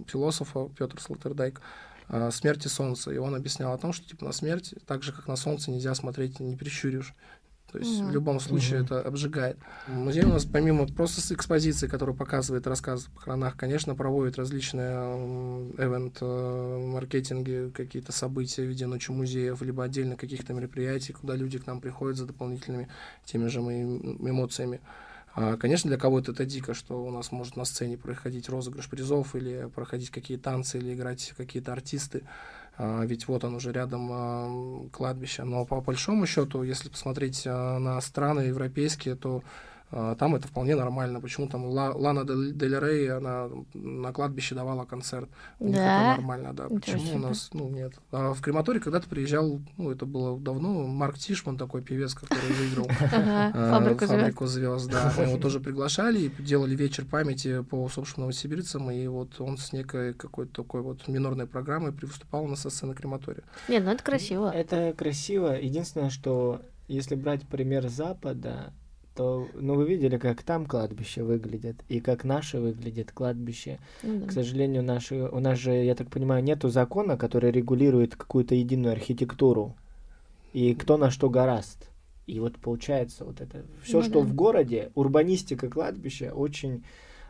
философа 0.07 0.69
Петр 0.77 1.01
Слотerdайк. 1.01 1.62
э, 2.09 2.29
смерти 2.31 2.67
Солнца. 2.67 3.12
И 3.12 3.17
он 3.17 3.33
объяснял 3.35 3.74
о 3.74 3.77
том, 3.79 3.91
что 3.93 4.07
типа 4.07 4.25
на 4.25 4.31
смерть, 4.33 4.75
так 4.85 5.01
же 5.03 5.12
как 5.13 5.27
на 5.27 5.35
Солнце, 5.35 5.71
нельзя 5.71 5.95
смотреть 5.95 6.39
не 6.39 6.55
прищуришь. 6.55 7.15
То 7.72 7.79
есть 7.79 8.00
Мгм. 8.01 8.10
в 8.10 8.13
любом 8.13 8.39
случае 8.39 8.79
Мгм. 8.79 8.86
это 8.86 9.01
обжигает. 9.01 9.57
Музей 9.88 10.24
у 10.24 10.29
нас 10.29 10.45
помимо 10.45 10.88
просто 10.88 11.19
с 11.22 11.31
экспозиции, 11.31 11.88
которая 11.88 12.15
показывает 12.15 12.67
рассказ 12.67 13.07
о 13.07 13.12
похоронах, 13.12 13.57
конечно, 13.57 13.95
проводит 13.95 14.38
различные 14.38 14.93
эвент 15.77 16.17
э, 16.22 16.86
маркетинги, 16.88 17.72
какие-то 17.75 18.12
события 18.12 18.63
в 18.63 18.67
виде 18.67 18.86
ночи 18.86 19.12
музеев, 19.12 19.62
либо 19.62 19.84
отдельно 19.84 20.15
каких-то 20.15 20.53
мероприятий, 20.53 21.13
куда 21.13 21.36
люди 21.36 21.60
к 21.60 21.67
нам 21.67 21.81
приходят 21.81 22.17
за 22.17 22.25
дополнительными 22.25 22.88
теми 23.25 23.48
же 23.48 23.62
моими 23.62 24.15
эмоциями. 24.29 24.79
А, 25.38 25.57
Конечно, 25.57 25.89
для 25.89 25.98
кого-то 25.98 26.31
это 26.31 26.45
дико, 26.45 26.74
что 26.74 27.03
у 27.03 27.12
нас 27.12 27.34
может 27.34 27.57
на 27.57 27.65
сцене 27.65 27.98
проходить 27.98 28.48
розыгрыш 28.48 28.89
призов 28.89 29.36
или 29.36 29.69
проходить 29.75 30.10
какие 30.10 30.38
танцы, 30.38 30.77
или 30.77 30.93
играть 30.93 31.34
какие-то 31.36 31.74
артисты. 31.74 32.24
А, 32.77 33.03
Ведь 33.05 33.27
вот 33.27 33.44
он 33.44 33.55
уже 33.55 33.72
рядом 33.72 34.10
а, 34.12 34.89
кладбище. 34.91 35.44
Но 35.44 35.65
по 35.65 35.82
большому 35.82 36.25
счету, 36.25 36.63
если 36.63 36.89
посмотреть 36.89 37.44
а, 37.46 37.79
на 37.79 38.00
страны 38.01 38.41
европейские, 38.41 39.15
то 39.15 39.44
там 39.92 40.36
это 40.36 40.48
вполне 40.48 40.75
нормально. 40.75 41.22
Почему 41.22 41.48
там 41.48 41.65
Ла- 41.65 41.94
Лана 41.94 42.25
Дель 42.25 42.80
Рей, 42.80 43.12
она 43.12 43.50
на 43.74 44.12
кладбище 44.12 44.56
давала 44.56 44.86
концерт. 44.86 45.30
У 45.60 45.68
них 45.68 45.75
Да? 45.75 46.12
это 46.13 46.22
нормально, 46.22 46.54
да. 46.54 46.68
Почему 46.68 47.15
у 47.15 47.20
нас, 47.20 47.50
ну, 47.54 47.70
нет. 47.70 47.94
А 48.12 48.34
в 48.34 48.42
крематорий 48.42 48.80
когда-то 48.82 49.08
приезжал, 49.08 49.60
ну, 49.77 49.92
это 49.92 50.06
было 50.06 50.39
давно, 50.39 50.86
Марк 50.88 51.18
Тишман, 51.18 51.58
такой 51.58 51.82
певец, 51.82 52.13
который 52.13 52.51
выиграл 52.54 52.88
Ага, 53.12 53.51
а, 53.54 53.72
фабрику 53.80 54.06
звезд. 54.06 54.12
фабрику 54.22 54.46
звезд, 54.48 54.89
да. 54.92 55.13
Мы 55.18 55.24
его 55.25 55.38
тоже 55.38 55.60
приглашали 55.60 56.20
и 56.22 56.30
делали 56.42 56.75
вечер 56.75 57.06
памяти 57.06 57.62
по 57.63 57.84
усопшим 57.84 58.22
новосибирцам, 58.24 58.92
и 58.92 59.08
вот 59.08 59.39
он 59.39 59.58
с 59.58 59.72
некой 59.74 60.13
какой-то 60.13 60.63
такой 60.63 60.82
вот 60.82 61.08
минорной 61.08 61.48
программой 61.48 61.92
выступал 61.92 62.46
у 62.46 62.48
нас 62.48 62.62
со 62.62 62.70
сцены 62.70 62.94
крематория. 62.96 63.44
Нет, 63.70 63.84
ну 63.86 63.92
это 63.92 64.04
красиво. 64.04 64.50
Это 64.50 64.94
красиво. 64.98 65.54
Единственное, 65.54 66.10
что 66.10 66.62
если 66.88 67.15
брать 67.15 67.48
пример 67.48 67.88
Запада, 67.88 68.74
то, 69.15 69.48
ну, 69.53 69.75
вы 69.75 69.88
видели, 69.88 70.17
как 70.17 70.43
там 70.43 70.65
кладбище 70.65 71.24
выглядит, 71.24 71.77
и 71.88 72.00
как 72.01 72.24
наше 72.24 72.60
выглядит 72.60 73.12
кладбище. 73.12 73.79
Ну 74.03 74.19
да. 74.19 74.27
К 74.27 74.31
сожалению, 74.31 74.84
наши, 74.84 75.15
у 75.15 75.39
нас 75.39 75.57
же, 75.57 75.72
я 75.72 75.95
так 75.95 76.10
понимаю, 76.10 76.43
нету 76.43 76.69
закона, 76.69 77.17
который 77.17 77.51
регулирует 77.51 78.15
какую-то 78.15 78.55
единую 78.55 78.91
архитектуру, 78.93 79.75
и 80.53 80.75
кто 80.75 80.98
на 80.98 81.12
что 81.12 81.29
гораст. 81.29 81.89
И 82.27 82.39
вот 82.39 82.57
получается 82.57 83.24
вот 83.24 83.39
это 83.39 83.63
все, 83.84 83.98
Ну 83.98 84.03
что 84.03 84.22
да. 84.22 84.27
в 84.27 84.34
городе, 84.34 84.91
урбанистика 84.95 85.69
кладбища 85.69 86.31
очень 86.34 86.84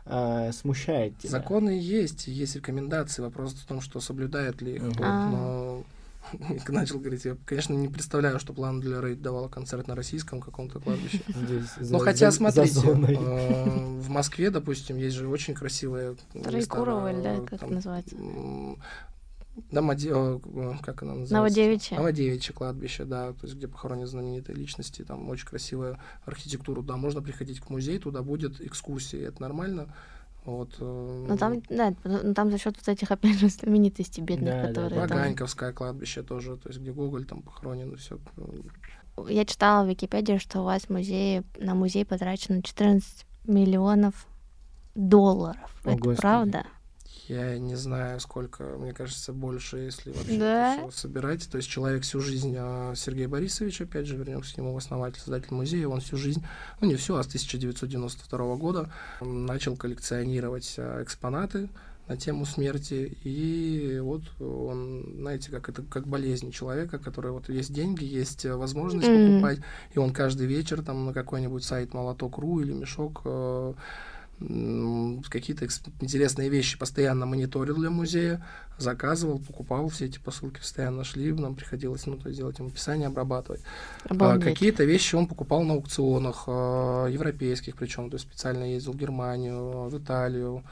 а, 0.06 0.52
смущает 0.52 1.18
тебя. 1.18 1.30
Законы 1.30 1.70
есть, 1.70 2.28
есть 2.28 2.56
рекомендации. 2.56 3.22
Вопрос 3.22 3.52
в 3.52 3.66
том, 3.66 3.80
что 3.80 4.00
соблюдают 4.00 4.62
ли 4.62 4.76
их. 4.76 4.82
Вот, 4.82 4.96
А. 5.02 5.30
но 5.30 5.84
начал 6.68 6.98
говорить, 6.98 7.24
я, 7.24 7.36
конечно, 7.44 7.74
не 7.74 7.88
представляю, 7.88 8.38
что 8.38 8.52
Лана 8.56 8.82
Дель 8.82 9.00
Рей 9.00 9.14
давала 9.16 9.48
концерт 9.48 9.86
на 9.88 9.94
российском 9.94 10.40
каком-то 10.40 10.80
кладбище. 10.80 11.20
Здесь 11.28 11.74
за- 11.80 11.92
Ну, 11.92 11.98
хотя, 11.98 12.30
смотрите, 12.30 12.80
э, 12.80 13.98
в 14.00 14.08
Москве, 14.08 14.50
допустим, 14.50 14.96
есть 14.96 15.16
же 15.16 15.28
очень 15.28 15.54
красивые 15.54 16.16
или, 16.34 17.22
да, 17.22 17.34
э, 17.34 17.46
как 17.46 17.70
называется? 17.70 18.16
Домоде- 19.70 20.10
э, 20.12 20.74
как 20.82 21.02
она 21.02 21.12
называется? 21.14 21.34
Новодевичье. 21.34 21.96
Новодевичье 21.96 22.54
кладбище, 22.54 23.04
да, 23.06 23.32
то 23.32 23.38
есть 23.44 23.54
где 23.54 23.66
похоронены 23.66 24.06
знаменитые 24.06 24.54
личности, 24.54 25.02
там 25.02 25.26
очень 25.30 25.46
красивая 25.46 25.98
архитектура, 26.26 26.82
да, 26.82 26.96
можно 26.96 27.22
приходить 27.22 27.60
к 27.60 27.70
музею, 27.70 27.98
туда 28.00 28.22
будет 28.22 28.60
экскурсии, 28.60 29.18
это 29.18 29.40
нормально. 29.40 29.94
Вот, 30.46 30.76
э, 30.78 31.26
Ну 31.28 31.36
там, 31.36 31.60
да, 31.68 31.92
ну, 32.04 32.32
там 32.32 32.50
за 32.52 32.58
счет 32.58 32.76
вот 32.76 32.88
этих, 32.88 33.10
опять 33.10 33.38
же, 33.38 33.48
знаменитостей 33.48 34.22
бедных, 34.22 34.54
Да, 34.54 34.62
да, 34.62 34.68
которые 34.68 35.00
да. 35.00 35.08
там... 35.08 35.18
Ваганьковское 35.18 35.72
кладбище 35.72 36.22
тоже, 36.22 36.56
то 36.56 36.68
есть 36.68 36.80
где 36.80 36.92
Гоголь 36.92 37.24
там 37.26 37.42
похоронен, 37.42 37.96
все. 37.96 38.18
Я 39.28 39.44
читала 39.44 39.84
в 39.84 39.88
Википедии, 39.88 40.38
что 40.38 40.60
у 40.60 40.64
вас 40.64 40.82
в 40.84 40.90
музее, 40.90 41.42
на 41.58 41.74
музей 41.74 42.04
потрачено 42.04 42.62
14 42.62 43.26
миллионов 43.44 44.26
долларов. 44.94 45.70
О, 45.84 45.90
Это 45.90 45.98
Господи. 45.98 46.20
правда? 46.20 46.66
Я 47.28 47.58
не 47.58 47.74
знаю, 47.74 48.20
сколько, 48.20 48.62
мне 48.78 48.92
кажется, 48.92 49.32
больше, 49.32 49.78
если 49.78 50.12
вообще 50.12 50.38
Да? 50.38 50.88
собирать. 50.92 51.48
То 51.50 51.56
есть 51.56 51.68
человек 51.68 52.02
всю 52.02 52.20
жизнь, 52.20 52.54
а, 52.58 52.94
Сергей 52.94 53.26
Борисович, 53.26 53.80
опять 53.82 54.06
же, 54.06 54.16
вернемся 54.16 54.54
к 54.54 54.58
нему, 54.58 54.76
основатель, 54.76 55.18
создатель 55.18 55.52
музея, 55.52 55.88
он 55.88 56.00
всю 56.00 56.16
жизнь, 56.16 56.44
ну 56.80 56.86
не 56.88 56.94
всю, 56.94 57.16
а 57.16 57.22
с 57.22 57.26
1992 57.26 58.56
года 58.56 58.90
начал 59.20 59.76
коллекционировать 59.76 60.74
а, 60.78 61.02
экспонаты 61.02 61.68
на 62.08 62.16
тему 62.16 62.46
смерти, 62.46 63.18
и 63.24 63.98
вот 63.98 64.22
он, 64.40 65.04
знаете, 65.18 65.50
как 65.50 65.68
это 65.68 65.82
как 65.82 66.06
болезнь 66.06 66.52
человека, 66.52 67.00
который 67.00 67.32
вот 67.32 67.48
есть 67.48 67.72
деньги, 67.72 68.04
есть 68.04 68.44
э, 68.44 68.54
возможность 68.54 69.08
Мгм. 69.12 69.26
покупать, 69.26 69.58
и 69.92 69.98
он 69.98 70.12
каждый 70.12 70.46
вечер 70.46 70.82
там 70.84 71.06
на 71.06 71.12
какой-нибудь 71.12 71.64
сайт 71.64 71.94
молоток.ру 71.94 72.60
или 72.60 72.72
мешок 72.72 73.22
э, 73.24 73.74
какие-то 74.38 75.66
интересные 76.00 76.50
вещи 76.50 76.78
постоянно 76.78 77.24
мониторил 77.24 77.76
для 77.76 77.90
музея, 77.90 78.44
заказывал, 78.76 79.38
покупал, 79.38 79.88
все 79.88 80.06
эти 80.06 80.18
посылки 80.18 80.58
постоянно 80.58 81.04
шли, 81.04 81.32
нам 81.32 81.54
приходилось 81.54 82.04
ну, 82.06 82.16
то 82.16 82.28
есть 82.28 82.38
делать 82.38 82.58
им 82.58 82.66
описание, 82.66 83.08
обрабатывать. 83.08 83.62
А. 84.04 84.38
Какие-то 84.38 84.84
вещи 84.84 85.14
он 85.14 85.26
покупал 85.26 85.62
на 85.62 85.74
аукционах, 85.74 86.44
э, 86.46 87.08
европейских 87.10 87.76
причем, 87.76 88.10
то 88.10 88.16
есть 88.16 88.26
специально 88.26 88.64
ездил 88.64 88.92
в 88.92 88.96
Германию, 88.96 89.88
в 89.88 89.98
Италию, 89.98 90.62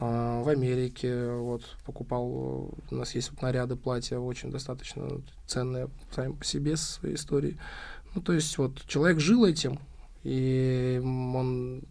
э, 0.00 0.42
в 0.42 0.48
Америке, 0.48 1.32
вот, 1.32 1.62
покупал, 1.84 2.24
у 2.26 2.94
нас 2.94 3.14
есть 3.14 3.30
вот 3.32 3.42
наряды, 3.42 3.76
платья 3.76 4.18
очень 4.18 4.50
достаточно 4.50 5.20
ценные 5.46 5.90
сами 6.14 6.32
по 6.32 6.44
себе, 6.44 6.76
со 6.76 6.92
своей 6.92 7.16
историей. 7.16 7.58
Ну, 8.14 8.22
то 8.22 8.32
есть 8.32 8.56
вот 8.56 8.82
человек 8.86 9.20
жил 9.20 9.44
этим, 9.44 9.78
и 10.24 11.00
он 11.04 11.82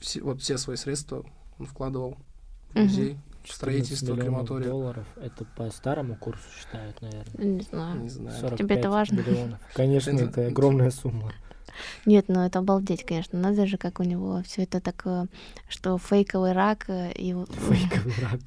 все, 0.00 0.20
вот 0.22 0.40
все 0.42 0.58
свои 0.58 0.76
средства 0.76 1.24
он 1.58 1.66
вкладывал 1.66 2.16
в 2.74 2.78
музей, 2.78 3.16
14 3.44 3.54
строительство 3.54 4.16
крематория. 4.16 4.68
долларов. 4.70 5.06
Это 5.16 5.44
по 5.56 5.70
старому 5.70 6.16
курсу 6.16 6.42
считают, 6.58 7.00
наверное. 7.00 7.44
Не 7.44 7.60
знаю. 7.62 8.00
Не 8.02 8.08
знаю. 8.08 8.38
45 8.40 8.58
Тебе 8.58 8.76
это 8.76 8.90
важно? 8.90 9.20
миллионов. 9.20 9.58
Конечно, 9.74 10.10
Это- 10.10 10.24
это 10.24 10.46
огромная 10.48 10.90
сумма. 10.90 11.32
Нет, 12.06 12.26
ну 12.28 12.40
это 12.40 12.60
обалдеть, 12.60 13.04
конечно. 13.04 13.38
Надо 13.38 13.66
же, 13.66 13.76
как 13.76 14.00
у 14.00 14.02
него 14.02 14.42
все 14.46 14.62
это 14.62 14.80
такое, 14.80 15.28
что 15.68 15.98
фейковый 15.98 16.52
рак 16.52 16.86
э, 16.88 17.12
и 17.12 17.32
Фейковый 17.50 18.14
рак. 18.22 18.40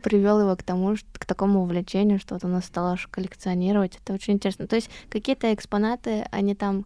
привел 0.04 0.40
его 0.40 0.54
к 0.54 0.62
тому, 0.62 0.94
что, 0.96 1.06
к 1.14 1.26
такому 1.26 1.62
увлечению, 1.62 2.20
что 2.20 2.34
вот 2.34 2.44
он 2.44 2.62
стал 2.62 2.86
аж 2.92 3.08
коллекционировать. 3.08 3.98
Это 4.02 4.12
очень 4.12 4.34
интересно. 4.34 4.68
То 4.68 4.76
есть 4.76 4.88
какие-то 5.10 5.52
экспонаты, 5.52 6.26
они 6.30 6.54
там, 6.54 6.80
э, 6.80 6.84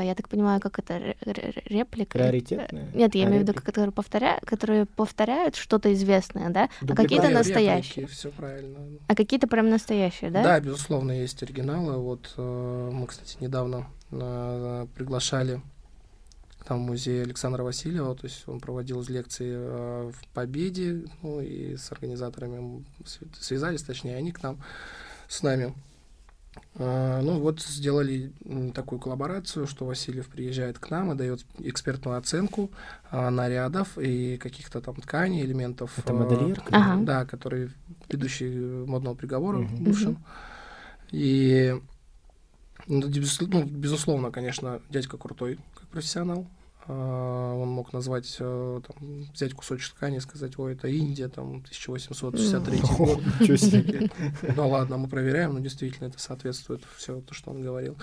я 0.00 0.14
так 0.14 0.28
понимаю, 0.28 0.60
как 0.60 0.78
это 0.78 0.98
ре- 0.98 1.16
ре- 1.20 1.62
реплика? 1.66 2.18
Раритетные? 2.18 2.90
Нет, 2.94 3.14
я 3.14 3.24
А, 3.24 3.28
имею 3.28 3.44
в 3.44 3.48
виду, 3.48 3.60
которые 3.60 3.92
повторяют, 3.92 4.44
которые 4.46 4.86
повторяют 4.86 5.56
что-то 5.56 5.92
известное, 5.92 6.48
да? 6.50 6.64
А 6.64 6.68
Дубликаты. 6.80 7.02
какие-то 7.02 7.28
Реплики, 7.28 7.48
настоящие. 7.48 8.06
Все 8.06 8.30
правильно. 8.30 8.78
А 9.08 9.14
какие-то 9.14 9.46
прям 9.48 9.68
настоящие, 9.68 10.30
да? 10.30 10.42
Да, 10.42 10.60
безусловно, 10.60 11.12
есть 11.12 11.42
оригиналы. 11.42 11.98
Вот 11.98 12.32
э, 12.36 12.90
мы, 12.92 13.06
кстати, 13.06 13.36
недавно 13.40 13.86
э, 14.10 14.86
приглашали 14.94 15.60
там 16.66 16.78
музей 16.78 17.22
Александра 17.22 17.64
Васильева, 17.64 18.14
то 18.14 18.24
есть 18.24 18.46
он 18.46 18.60
проводил 18.60 19.02
лекции 19.08 19.50
э, 19.52 20.12
в 20.12 20.28
Победе, 20.32 21.02
ну 21.20 21.40
и 21.40 21.76
с 21.76 21.90
организаторами 21.90 22.84
св- 23.04 23.28
связались, 23.40 23.82
точнее, 23.82 24.16
они 24.16 24.30
к 24.30 24.42
нам, 24.44 24.62
с 25.28 25.42
нами. 25.42 25.74
Э, 26.74 27.20
ну 27.22 27.38
вот 27.38 27.60
сделали 27.60 28.32
такую 28.74 28.98
коллаборацию, 28.98 29.66
что 29.66 29.84
Васильев 29.84 30.28
приезжает 30.28 30.78
к 30.78 30.90
нам 30.90 31.12
и 31.12 31.14
дает 31.14 31.44
экспертную 31.58 32.18
оценку 32.18 32.70
э, 33.10 33.28
нарядов 33.30 33.98
и 33.98 34.36
каких-то 34.36 34.80
там 34.80 34.96
тканей, 34.96 35.44
элементов. 35.44 35.98
Это 35.98 36.12
э, 36.12 36.16
модельер? 36.16 36.62
Ага. 36.70 37.04
Да, 37.04 37.24
который 37.24 37.70
ведущий 38.08 38.50
модного 38.86 39.14
приговора 39.14 39.58
Мгм. 39.58 39.84
бывшим. 39.84 40.24
И 41.10 41.78
ну, 42.86 43.02
ну, 43.40 43.64
безусловно, 43.64 44.30
конечно, 44.30 44.80
дядька 44.90 45.16
крутой 45.16 45.58
как 45.74 45.88
профессионал. 45.88 46.46
А, 46.88 47.54
Он 47.54 47.68
мог 47.68 47.92
назвать, 47.92 48.36
э, 48.40 48.80
там, 48.86 49.22
взять 49.32 49.54
кусочек 49.54 49.94
ткани 49.94 50.16
и 50.16 50.20
сказать, 50.20 50.58
ой, 50.58 50.74
это 50.74 50.88
Индия, 50.88 51.28
там, 51.28 51.62
1863 51.62 52.80
год. 52.98 53.20
Да 54.56 54.66
ладно, 54.66 54.96
мы 54.96 55.08
проверяем, 55.08 55.54
но 55.54 55.60
действительно 55.60 56.08
это 56.08 56.18
соответствует 56.18 56.82
все 56.96 57.20
то, 57.20 57.34
что 57.34 57.50
он 57.50 57.62
говорил. 57.62 57.96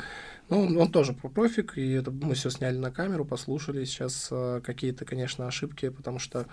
Ну, 0.50 0.62
он, 0.62 0.78
он 0.78 0.92
тоже 0.92 1.14
про 1.14 1.30
профик, 1.30 1.78
и 1.78 1.92
это 1.92 2.12
мы 2.12 2.34
все 2.36 2.50
сняли 2.50 2.78
на 2.78 2.92
камеру, 2.92 3.26
послушали. 3.26 3.84
Сейчас 3.84 4.30
э, 4.32 4.62
какие-то, 4.64 5.06
конечно, 5.06 5.48
ошибки, 5.48 5.90
потому 5.90 6.20
что 6.20 6.48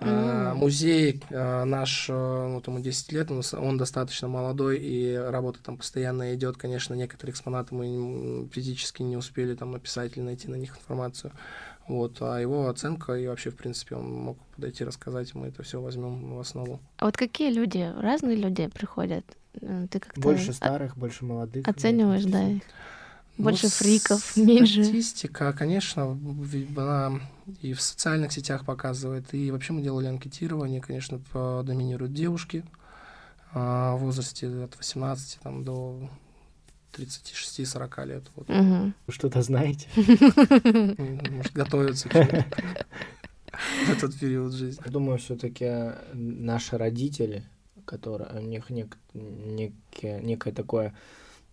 М. 0.00 0.56
музей 0.58 1.22
э, 1.30 1.64
наш, 1.64 2.08
э, 2.10 2.12
ну, 2.12 2.60
тому 2.60 2.80
10 2.80 3.12
лет, 3.12 3.30
он, 3.30 3.78
достаточно 3.78 4.28
молодой, 4.28 4.78
и 4.78 5.14
работа 5.14 5.58
там 5.62 5.78
постоянно 5.78 6.34
идет. 6.34 6.56
Конечно, 6.56 6.94
некоторые 6.94 7.32
экспонаты 7.32 7.74
мы 7.74 8.46
физически 8.52 9.02
не 9.02 9.16
успели 9.16 9.54
там 9.54 9.72
написать 9.72 10.16
или 10.16 10.22
найти 10.24 10.48
на 10.48 10.56
них 10.56 10.76
информацию. 10.76 11.32
Вот, 11.88 12.18
а 12.20 12.38
его 12.38 12.68
оценка 12.68 13.14
и 13.14 13.26
вообще, 13.26 13.50
в 13.50 13.56
принципе, 13.56 13.94
он 13.94 14.12
мог 14.12 14.38
подойти 14.56 14.84
рассказать, 14.84 15.34
мы 15.34 15.46
это 15.48 15.62
все 15.62 15.80
возьмем 15.80 16.34
в 16.34 16.40
основу. 16.40 16.80
А 16.98 17.04
вот 17.06 17.16
какие 17.16 17.52
люди, 17.52 17.90
разные 17.98 18.36
люди 18.36 18.66
приходят 18.66 19.24
э, 19.60 19.86
ты 19.90 20.00
как-то 20.00 20.20
Больше 20.20 20.50
о- 20.50 20.54
старых, 20.54 20.96
больше 20.96 21.24
молодых. 21.24 21.66
оцениваешь, 21.66 22.24
да, 22.24 22.42
их? 22.48 22.62
Больше 23.38 23.64
Ну, 23.66 23.70
фриков, 23.70 24.36
меньше. 24.36 24.84
Статистика, 24.84 25.52
конечно, 25.52 26.18
она 26.76 27.20
и 27.60 27.72
в 27.74 27.80
социальных 27.82 28.32
сетях 28.32 28.64
показывает, 28.64 29.32
и 29.34 29.50
вообще 29.50 29.72
мы 29.72 29.82
делали 29.82 30.06
анкетирование, 30.06 30.80
конечно, 30.80 31.18
по- 31.32 31.62
доминируют 31.64 32.12
девушки 32.14 32.64
а, 33.52 33.94
в 33.96 34.00
возрасте 34.00 34.48
от 34.48 34.76
18 34.76 35.40
там, 35.42 35.64
до 35.64 36.08
36-40 36.94 38.06
лет. 38.06 38.24
Вот. 38.36 38.48
Вы 38.48 39.12
Что-то 39.12 39.42
знаете? 39.42 39.86
Может, 39.96 41.52
готовятся 41.52 42.08
к 42.08 42.12
чему-то 42.12 42.44
в 43.86 43.90
этот 43.90 44.18
период 44.18 44.52
жизни. 44.52 44.82
Я 44.84 44.90
Думаю, 44.90 45.18
все-таки 45.18 45.92
наши 46.14 46.76
родители, 46.78 47.44
которые 47.84 48.28
у 48.40 48.42
них 48.42 48.70
нек- 48.70 48.96
некие- 49.14 50.22
некое 50.22 50.52
такое 50.52 50.94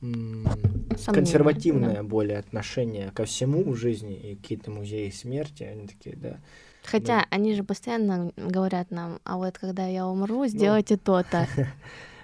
Сомнения, 0.03 1.13
консервативное 1.13 1.95
да. 1.95 2.03
более 2.03 2.37
отношение 2.37 3.11
ко 3.11 3.23
всему 3.23 3.63
в 3.63 3.75
жизни 3.75 4.15
и 4.15 4.35
какие-то 4.35 4.69
музеи 4.69 5.09
смерти, 5.09 5.63
они 5.63 5.87
такие, 5.87 6.15
да. 6.15 6.39
Хотя 6.83 7.25
они 7.29 7.55
же 7.55 7.63
постоянно 7.63 8.33
говорят 8.35 8.91
нам, 8.91 9.19
а 9.23 9.37
вот 9.37 9.57
когда 9.57 9.87
я 9.87 10.05
умру, 10.05 10.45
сделайте 10.47 10.97
то-то. 10.97 11.47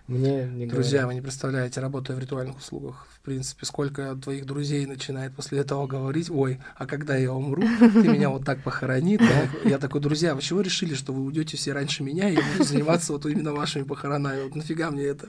Мне 0.10 0.46
не 0.48 0.66
Друзья, 0.66 1.02
говорят. 1.02 1.08
вы 1.08 1.14
не 1.14 1.22
представляете, 1.22 1.82
работая 1.82 2.18
в 2.18 2.20
ритуальных 2.20 2.58
услугах, 2.58 3.08
в 3.14 3.20
принципе, 3.20 3.64
сколько 3.68 4.16
твоих 4.16 4.48
друзей 4.48 4.88
начинает 4.88 5.36
после 5.36 5.60
этого 5.60 5.86
говорить, 5.86 6.32
ой, 6.32 6.60
а 6.76 6.88
когда 6.88 7.16
я 7.16 7.32
умру, 7.32 7.62
ты 7.80 8.08
меня 8.08 8.32
вот 8.32 8.44
так 8.44 8.64
похорони. 8.64 9.18
да?» 9.20 9.70
Я 9.70 9.78
такой, 9.78 10.02
друзья, 10.02 10.34
вы 10.34 10.42
чего 10.42 10.62
решили, 10.62 10.96
что 10.96 11.14
вы 11.14 11.24
уйдете 11.24 11.58
все 11.58 11.74
раньше 11.74 12.02
меня, 12.02 12.28
и 12.28 12.34
я 12.36 12.42
буду 12.54 12.64
заниматься 12.64 13.14
вот 13.14 13.28
именно 13.28 13.54
вашими 13.54 13.84
похоронами? 13.84 14.44
Вот 14.44 14.56
нафига 14.56 14.90
мне 14.90 15.04
это? 15.04 15.28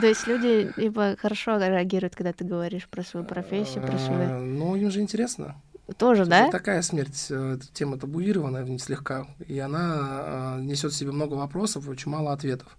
То 0.00 0.06
есть 0.06 0.26
люди 0.26 0.72
либо 0.76 1.14
хорошо 1.20 1.58
реагируют, 1.58 2.16
когда 2.16 2.32
ты 2.32 2.44
говоришь 2.44 2.88
про 2.88 3.02
свою 3.02 3.26
профессию, 3.26 3.84
про 3.84 3.96
А, 3.96 3.98
свою... 3.98 4.38
Ну, 4.40 4.76
им 4.76 4.90
же 4.90 5.02
интересно. 5.02 5.56
Тоже, 5.98 6.22
Это 6.22 6.30
да? 6.30 6.48
такая 6.50 6.80
смерть, 6.80 7.26
э, 7.28 7.56
эта 7.56 7.66
тема 7.74 7.98
табуированная 7.98 8.78
слегка, 8.78 9.26
и 9.46 9.58
она 9.58 10.56
несет 10.60 10.92
в 10.92 10.96
себе 10.96 11.12
много 11.12 11.34
вопросов 11.34 11.86
и 11.86 11.90
очень 11.90 12.10
мало 12.10 12.32
ответов. 12.32 12.78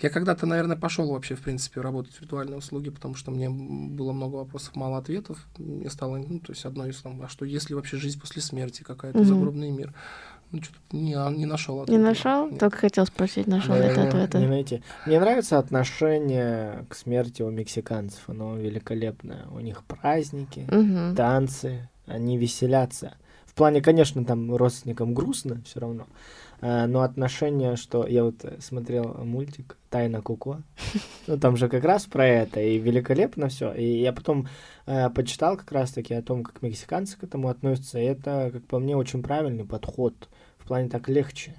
Я 0.00 0.10
когда-то, 0.10 0.46
наверное, 0.46 0.76
пошел 0.76 1.08
вообще, 1.10 1.34
в 1.34 1.40
принципе, 1.42 1.80
работать 1.80 2.14
в 2.14 2.20
ритуальные 2.22 2.58
услуги, 2.58 2.90
потому 2.90 3.14
что 3.14 3.30
мне 3.30 3.48
было 3.48 4.12
много 4.12 4.36
вопросов, 4.36 4.74
мало 4.76 4.98
ответов. 4.98 5.46
Мне 5.58 5.88
стало, 5.90 6.16
ну, 6.16 6.40
то 6.40 6.52
есть 6.52 6.64
одно 6.64 6.86
из 6.86 7.00
там, 7.00 7.22
а 7.22 7.28
что 7.28 7.44
если 7.44 7.74
вообще 7.74 7.96
жизнь 7.96 8.20
после 8.20 8.42
смерти, 8.42 8.82
какая-то 8.82 9.18
Мгм. 9.18 9.26
загробный 9.28 9.70
мир? 9.70 9.92
Ну, 10.50 10.62
что-то 10.62 10.78
не, 10.96 11.14
не 11.36 11.46
нашел 11.46 11.76
Не 11.76 11.82
ответа. 11.82 12.02
нашел? 12.02 12.50
Нет. 12.50 12.60
Только 12.60 12.76
хотел 12.78 13.06
спросить, 13.06 13.46
нашел 13.46 13.74
ли 13.76 13.88
ты 13.92 14.00
ответы. 14.02 14.38
не 14.38 14.46
найти. 14.46 14.82
Мне 15.06 15.18
нравится 15.20 15.58
отношение 15.58 16.84
к 16.88 16.94
смерти 16.94 17.42
у 17.42 17.50
мексиканцев. 17.50 18.20
Оно 18.28 18.56
великолепное. 18.56 19.46
У 19.52 19.60
них 19.60 19.82
праздники, 19.84 20.66
Мгм. 20.70 21.16
танцы, 21.16 21.88
они 22.06 22.36
веселятся. 22.38 23.14
В 23.46 23.54
плане, 23.54 23.80
конечно, 23.80 24.24
там 24.24 24.54
родственникам 24.54 25.14
грустно 25.14 25.62
все 25.64 25.80
равно. 25.80 26.06
Э, 26.64 26.86
Но 26.86 27.02
отношение, 27.02 27.76
что 27.76 28.06
я 28.06 28.24
вот 28.24 28.44
э, 28.44 28.60
смотрел 28.60 29.14
мультик 29.24 29.76
Тайна 29.90 30.22
Коко. 30.22 30.62
Ну, 31.26 31.38
там 31.38 31.56
же 31.56 31.68
как 31.68 31.84
раз 31.84 32.04
про 32.04 32.26
это, 32.26 32.60
и 32.60 32.78
великолепно 32.78 33.48
все. 33.48 33.72
И 33.72 34.00
я 34.00 34.12
потом 34.12 34.48
э, 34.86 35.10
почитал 35.10 35.56
как 35.56 35.72
раз-таки 35.72 36.14
о 36.14 36.22
том, 36.22 36.42
как 36.42 36.62
мексиканцы 36.62 37.18
к 37.18 37.24
этому 37.24 37.48
относятся. 37.48 37.98
И 37.98 38.04
это, 38.04 38.50
как 38.52 38.64
по 38.66 38.78
мне, 38.78 38.96
очень 38.96 39.22
правильный 39.22 39.64
подход. 39.64 40.14
В 40.58 40.66
плане 40.66 40.88
так 40.88 41.08
легче. 41.08 41.54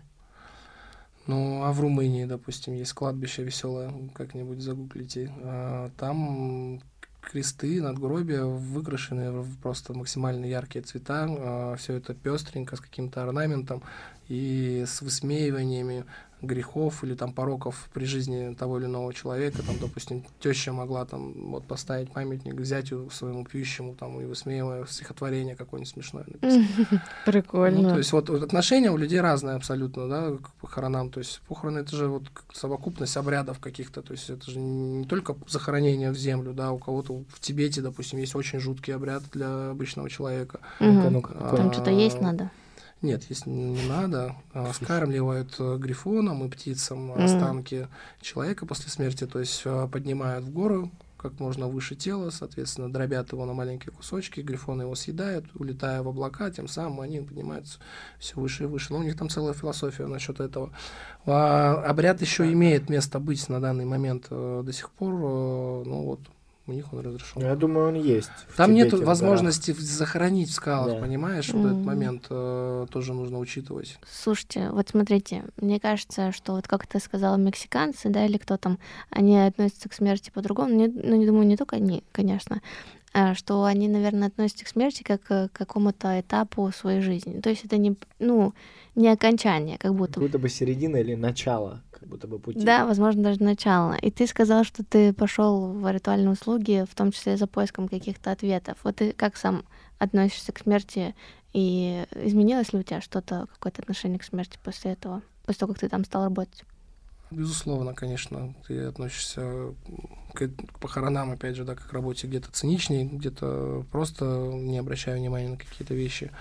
Ну, 1.28 1.64
а 1.64 1.72
в 1.72 1.80
Румынии, 1.82 2.26
допустим, 2.26 2.76
есть 2.76 2.94
кладбище 2.94 3.44
веселое, 3.44 3.92
как-нибудь 4.14 4.62
загуглите. 4.62 5.32
А, 5.42 5.90
Там 5.98 6.82
кресты, 7.25 7.82
надгробия 7.82 8.44
выкрашены 8.44 9.32
в 9.32 9.58
просто 9.58 9.94
максимально 9.94 10.46
яркие 10.46 10.84
цвета. 10.84 11.75
Все 11.77 11.94
это 11.94 12.13
пестренько, 12.13 12.75
с 12.75 12.79
каким-то 12.79 13.24
орнаментом 13.24 13.82
и 14.27 14.86
с 14.88 15.01
высмеиваниями 15.01 16.05
грехов 16.42 17.04
или 17.04 17.15
там 17.15 17.34
пороков 17.34 17.89
при 17.94 18.06
жизни 18.06 18.54
того 18.54 18.77
или 18.77 18.86
иного 18.86 19.13
человека. 19.13 19.62
Там, 19.65 19.75
допустим, 19.80 20.24
теща 20.39 20.71
могла 20.74 21.06
там 21.06 21.34
вот 21.52 21.65
поставить 21.65 22.12
памятник 22.12 22.60
зятю 22.62 23.10
своему 23.12 23.45
пьющему 23.45 23.95
там 23.95 24.19
и 24.19 24.26
высмеивая 24.26 24.86
стихотворение 24.86 25.56
какое-нибудь 25.56 25.93
смешное 25.93 26.26
написать. 26.28 27.02
Прикольно. 27.26 27.82
Ну, 27.82 27.89
то 27.89 27.98
есть 27.98 28.12
вот, 28.12 28.30
вот 28.30 28.43
отношения 28.43 28.91
у 28.91 28.98
людей 28.98 29.19
разные 29.19 29.56
абсолютно, 29.56 30.08
да, 30.08 30.32
к 30.32 30.52
похоронам. 30.62 31.10
То 31.10 31.19
есть 31.19 31.41
похороны 31.48 31.80
это 31.80 31.95
же 31.95 32.08
вот 32.08 32.24
совокупность 32.54 33.17
обрядов 33.17 33.60
каких-то. 33.60 34.02
То 34.02 34.13
есть 34.13 34.30
это 34.30 34.50
же 34.50 34.60
не 34.60 35.06
только 35.06 35.36
захоронение 35.48 36.12
в 36.12 36.17
землю, 36.17 36.54
да, 36.54 36.71
у 36.71 36.78
кого-то 36.78 37.24
в 37.30 37.39
Тибете, 37.39 37.82
допустим, 37.82 38.19
есть 38.19 38.36
очень 38.36 38.60
жуткий 38.60 38.93
обряд 38.93 39.24
для 39.32 39.71
обычного 39.71 40.10
человека. 40.10 40.60
Ну-ка, 40.80 41.34
А? 41.39 41.56
Там 41.56 41.71
что-то 41.71 41.91
есть 41.91 42.21
надо. 42.21 42.52
Нет, 43.01 43.23
есть 43.29 43.45
не 43.45 43.88
надо. 43.88 44.36
А, 44.53 44.73
Скармливают 44.73 45.55
э, 45.60 45.77
грифонам 45.77 46.45
и 46.45 46.49
птицам 46.49 47.12
останки 47.12 47.88
человека 48.21 48.65
после 48.65 48.89
смерти, 48.89 49.27
то 49.27 49.39
есть 49.39 49.62
э, 49.65 49.88
поднимают 49.91 50.45
в 50.45 50.51
гору 50.51 50.91
как 51.17 51.39
можно 51.39 51.67
выше 51.67 51.95
тела, 51.95 52.29
соответственно, 52.29 52.91
дробят 52.91 53.31
его 53.31 53.45
на 53.45 53.53
маленькие 53.53 53.91
кусочки, 53.91 54.41
грифоны 54.41 54.84
его 54.84 54.93
съедают, 54.93 55.45
улетая 55.55 56.03
в 56.03 56.08
облака, 56.08 56.51
тем 56.51 56.67
самым 56.67 57.01
они 57.01 57.19
поднимаются 57.19 57.79
все 58.19 58.39
выше 58.39 58.63
и 58.63 58.67
выше. 58.67 58.93
Но 58.93 58.99
у 58.99 59.03
них 59.03 59.17
там 59.17 59.29
целая 59.29 59.53
философия 59.53 60.05
насчет 60.05 60.39
этого. 60.39 60.71
А, 61.25 61.84
обряд 61.84 62.21
еще 62.21 62.51
имеет 62.51 62.89
место 62.89 63.19
быть 63.19 63.49
на 63.49 63.60
данный 63.60 63.86
момент 63.86 64.27
э, 64.29 64.62
до 64.63 64.71
сих 64.71 64.91
пор, 64.91 65.13
ну 65.13 66.03
вот, 66.03 66.19
у 66.67 66.71
них 66.73 66.91
он 66.93 66.99
разрешен. 67.01 67.41
Я 67.43 67.56
думаю, 67.56 67.89
он 67.89 67.95
есть. 67.95 68.30
Там 68.58 68.73
нет 68.73 68.89
горах. 68.91 69.06
возможности 69.06 69.71
в- 69.71 69.80
захоронить 69.80 70.49
в 70.49 70.54
скалах, 70.54 70.95
Да. 70.95 70.99
понимаешь? 70.99 71.49
Вот 71.49 71.65
этот 71.65 71.78
момент 71.86 72.25
э, 72.30 72.88
тоже 72.89 73.13
нужно 73.13 73.38
учитывать. 73.39 73.99
Слушайте, 74.12 74.69
вот 74.71 74.89
смотрите, 74.89 75.43
мне 75.62 75.80
кажется, 75.80 76.32
что 76.32 76.54
вот 76.54 76.67
как 76.67 76.88
ты 76.88 76.99
сказала, 76.99 77.36
мексиканцы, 77.38 78.10
да, 78.10 78.25
или 78.25 78.38
кто 78.38 78.58
там, 78.58 78.80
они 79.12 79.38
относятся 79.38 79.89
к 79.89 79.93
смерти 79.93 80.32
по-другому. 80.34 80.69
Не- 80.73 80.88
ну, 80.88 81.15
не 81.15 81.25
думаю, 81.28 81.45
не 81.45 81.56
только 81.58 81.75
они, 81.75 82.04
конечно, 82.12 82.62
что 83.36 83.63
они, 83.63 83.88
наверное, 83.88 84.28
относятся 84.28 84.65
к 84.65 84.67
смерти 84.67 85.04
как 85.04 85.21
э, 85.30 85.47
к 85.47 85.54
какому-то 85.54 86.19
этапу 86.19 86.69
своей 86.71 87.01
жизни. 87.01 87.39
То 87.39 87.49
есть 87.49 87.63
это 87.63 87.78
не, 87.78 87.95
ну, 88.19 88.54
не 88.95 89.08
окончание, 89.08 89.78
как 89.78 89.95
будто 89.95 90.15
Как 90.15 90.23
будто 90.23 90.39
бы 90.39 90.49
середина 90.49 90.97
или 90.97 91.15
начало, 91.15 91.82
как 91.91 92.10
будто 92.10 92.28
бы 92.28 92.39
пути. 92.39 92.60
Да, 92.60 92.86
возможно, 92.86 93.23
даже 93.23 93.41
начало. 93.41 93.93
И 93.93 94.12
ты 94.12 94.28
сказал, 94.28 94.65
что 94.65 94.84
ты 94.84 95.13
пошел 95.13 95.71
в 95.71 95.91
ритуальные 95.91 96.32
услуги, 96.32 96.86
в 96.89 96.93
том 96.93 97.12
числе 97.12 97.38
за 97.38 97.47
поиском 97.47 97.88
каких-то 97.88 98.32
ответов. 98.32 98.78
Вот 98.84 98.97
ты 98.97 99.13
как 99.13 99.38
сам 99.38 99.63
относишься 99.97 100.51
к 100.51 100.60
смерти? 100.60 101.15
И 101.54 102.06
изменилось 102.15 102.73
ли 102.73 102.80
у 102.80 102.84
тебя 102.84 102.99
что-то, 102.99 103.47
какое-то 103.54 103.82
отношение 103.82 104.19
к 104.19 104.25
смерти 104.25 104.60
после 104.62 104.91
этого, 104.91 105.21
после 105.45 105.60
того, 105.60 105.71
как 105.71 105.80
ты 105.80 105.88
там 105.88 106.04
стал 106.04 106.25
работать? 106.25 106.65
Безусловно, 107.36 107.93
конечно, 107.93 108.56
ты 108.65 108.80
относишься 108.86 109.74
к, 110.34 110.48
к 110.48 110.80
похоронам, 110.80 111.32
опять 111.32 111.56
же, 111.58 111.65
да, 111.65 111.76
как 111.76 111.89
к 111.89 111.93
работе 111.93 112.28
где-то 112.28 112.50
циничнее, 112.52 113.04
где-то 113.06 113.86
просто 113.91 114.26
не 114.54 114.78
обращая 114.78 115.17
внимания 115.17 115.50
на 115.50 115.58
какие-то 115.58 115.93
вещи. 115.93 116.32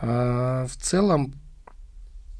А 0.00 0.66
в 0.66 0.76
целом, 0.76 1.34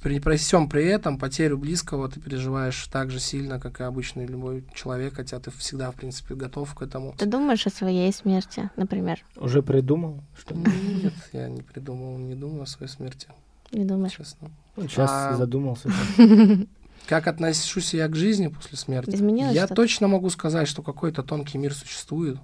при, 0.02 0.20
при 0.20 0.36
всем 0.36 0.68
при 0.68 0.84
этом, 0.86 1.18
потерю 1.18 1.58
близкого 1.58 2.08
ты 2.08 2.20
переживаешь 2.20 2.86
так 2.86 3.10
же 3.10 3.18
сильно, 3.18 3.58
как 3.58 3.80
и 3.80 3.84
обычный 3.84 4.24
любой 4.26 4.64
человек, 4.72 5.14
хотя 5.16 5.40
ты 5.40 5.50
всегда, 5.50 5.90
в 5.90 5.96
принципе, 5.96 6.36
готов 6.36 6.72
к 6.74 6.82
этому. 6.82 7.12
Ты 7.18 7.26
думаешь 7.26 7.66
о 7.66 7.70
своей 7.70 8.12
смерти, 8.12 8.70
например? 8.76 9.18
Уже 9.36 9.62
придумал? 9.62 10.22
Что 10.38 10.54
Нет, 10.54 11.12
я 11.32 11.48
не 11.48 11.62
придумал, 11.62 12.16
не 12.18 12.36
думаю 12.36 12.62
о 12.62 12.66
своей 12.66 12.90
смерти, 12.90 13.26
Не 13.72 13.84
думаешь? 13.84 14.12
честно. 14.12 14.48
Сейчас 14.76 15.10
А- 15.12 15.34
задумался. 15.34 15.90
Как 17.06 17.26
отношусь 17.26 17.94
я 17.94 18.06
к 18.08 18.14
жизни 18.14 18.48
после 18.48 18.78
смерти? 18.78 19.14
Изменилось 19.14 19.54
я 19.54 19.66
что-то? 19.66 19.82
точно 19.82 20.08
могу 20.08 20.30
сказать, 20.30 20.68
что 20.68 20.82
какой-то 20.82 21.22
тонкий 21.22 21.58
мир 21.58 21.74
существует, 21.74 22.38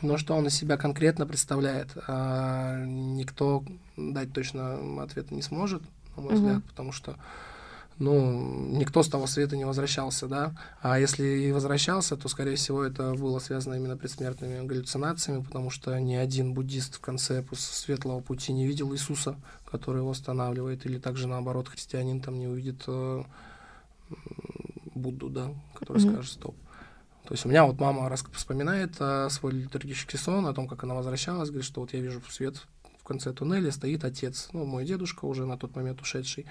но 0.00 0.16
что 0.16 0.34
он 0.34 0.46
из 0.46 0.54
себя 0.54 0.76
конкретно 0.76 1.26
представляет, 1.26 1.90
а, 2.08 2.84
никто 2.84 3.64
дать 3.96 4.32
точно 4.32 5.02
ответа 5.02 5.34
не 5.34 5.42
сможет, 5.42 5.82
на 6.16 6.22
мой 6.22 6.32
Мгм. 6.32 6.42
взгляд, 6.42 6.64
потому 6.64 6.92
что 6.92 7.16
ну, 7.98 8.68
никто 8.72 9.02
с 9.02 9.08
того 9.08 9.26
света 9.26 9.56
не 9.56 9.64
возвращался, 9.64 10.26
да, 10.26 10.54
а 10.80 10.98
если 10.98 11.24
и 11.24 11.52
возвращался, 11.52 12.16
то, 12.16 12.28
скорее 12.28 12.56
всего, 12.56 12.82
это 12.82 13.12
было 13.12 13.38
связано 13.38 13.74
именно 13.74 13.96
предсмертными 13.96 14.66
галлюцинациями, 14.66 15.42
потому 15.42 15.70
что 15.70 15.96
ни 16.00 16.14
один 16.14 16.52
буддист 16.52 16.96
в 16.96 17.00
конце 17.00 17.44
светлого 17.54 18.20
пути 18.20 18.52
не 18.52 18.66
видел 18.66 18.92
Иисуса, 18.92 19.36
который 19.72 19.98
его 19.98 20.10
останавливает, 20.10 20.86
или 20.86 20.98
также 20.98 21.26
наоборот, 21.26 21.68
христианин 21.68 22.20
там 22.20 22.38
не 22.38 22.46
увидит 22.46 22.84
э, 22.86 23.22
Будду, 24.94 25.30
да, 25.30 25.50
который 25.74 26.02
Мгм. 26.02 26.12
скажет 26.12 26.32
стоп. 26.32 26.54
То 27.24 27.34
есть 27.34 27.46
у 27.46 27.48
меня 27.48 27.64
вот 27.64 27.80
мама 27.80 28.08
раз 28.08 28.24
вспоминает 28.34 28.94
э, 29.00 29.28
свой 29.30 29.52
литургический 29.52 30.18
сон, 30.18 30.46
о 30.46 30.52
том, 30.52 30.68
как 30.68 30.84
она 30.84 30.94
возвращалась, 30.94 31.48
говорит, 31.48 31.66
что 31.66 31.80
вот 31.80 31.92
я 31.94 32.00
вижу 32.00 32.20
свет 32.28 32.62
в 33.02 33.04
конце 33.04 33.32
туннеля 33.32 33.72
стоит 33.72 34.04
отец, 34.04 34.48
ну, 34.52 34.64
мой 34.64 34.84
дедушка 34.84 35.24
уже 35.24 35.44
на 35.44 35.58
тот 35.58 35.74
момент 35.74 36.00
ушедший. 36.00 36.46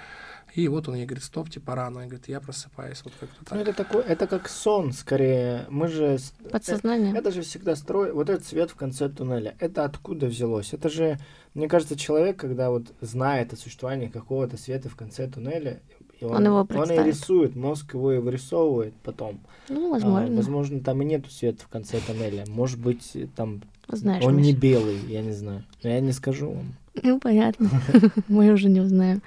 И 0.53 0.67
вот 0.67 0.89
он 0.89 0.95
ей 0.95 1.05
говорит, 1.05 1.23
стоп, 1.23 1.49
типа 1.49 1.75
рано. 1.75 1.99
И 1.99 2.03
говорит, 2.07 2.27
я 2.27 2.41
просыпаюсь. 2.41 3.01
Вот 3.05 3.13
как-то 3.17 3.45
так. 3.45 3.53
Ну, 3.53 3.61
это 3.61 3.71
такой, 3.73 4.03
это 4.03 4.27
как 4.27 4.49
сон, 4.49 4.91
скорее. 4.91 5.65
Мы 5.69 5.87
же... 5.87 6.17
Подсознание. 6.51 7.15
Это 7.15 7.31
же 7.31 7.41
всегда 7.41 7.77
строй. 7.77 8.11
Вот 8.11 8.29
этот 8.29 8.45
свет 8.45 8.69
в 8.69 8.75
конце 8.75 9.07
туннеля. 9.07 9.55
Это 9.59 9.85
откуда 9.85 10.25
взялось? 10.25 10.73
Это 10.73 10.89
же, 10.89 11.19
мне 11.53 11.69
кажется, 11.69 11.95
человек, 11.95 12.37
когда 12.37 12.69
вот 12.69 12.87
знает 12.99 13.53
о 13.53 13.55
существовании 13.55 14.07
какого-то 14.09 14.57
света 14.57 14.89
в 14.89 14.97
конце 14.97 15.29
туннеля, 15.29 15.79
и 16.19 16.25
он, 16.25 16.35
Он 16.35 16.45
его 16.45 16.67
он 16.69 16.91
и 16.91 17.03
рисует, 17.03 17.55
мозг 17.55 17.93
его 17.93 18.11
и 18.11 18.17
вырисовывает 18.17 18.93
потом. 19.03 19.39
Ну, 19.69 19.87
А, 19.87 19.91
возможно. 19.91 20.35
возможно, 20.35 20.81
там 20.81 21.01
и 21.01 21.05
нету 21.05 21.31
света 21.31 21.63
в 21.63 21.69
конце 21.69 21.99
туннеля. 22.05 22.43
Может 22.47 22.79
быть, 22.79 23.15
там 23.37 23.61
Знаешь, 23.91 24.23
он 24.23 24.37
не 24.37 24.53
белый, 24.53 24.97
я 25.07 25.21
не 25.21 25.31
знаю. 25.31 25.63
Но 25.83 25.89
я 25.89 25.99
не 25.99 26.11
скажу 26.11 26.51
вам. 26.51 26.75
Ну, 27.03 27.19
понятно. 27.19 27.69
Мы 28.27 28.51
уже 28.51 28.69
не 28.69 28.81
узнаем. 28.81 29.21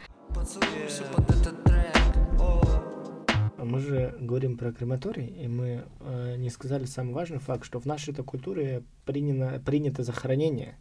А 3.57 3.65
Мы 3.65 3.81
же 3.81 4.15
говорим 4.21 4.59
про 4.59 4.73
крематорий, 4.73 5.27
и 5.27 5.49
мы 5.49 5.85
э, 6.01 6.37
не 6.37 6.51
сказали 6.51 6.85
самый 6.85 7.15
важный 7.15 7.39
факт, 7.39 7.65
что 7.65 7.81
в 7.81 7.87
нашей-то 7.87 8.23
культуре 8.23 8.83
принято, 9.07 9.59
принято 9.65 10.03
захоронение. 10.03 10.77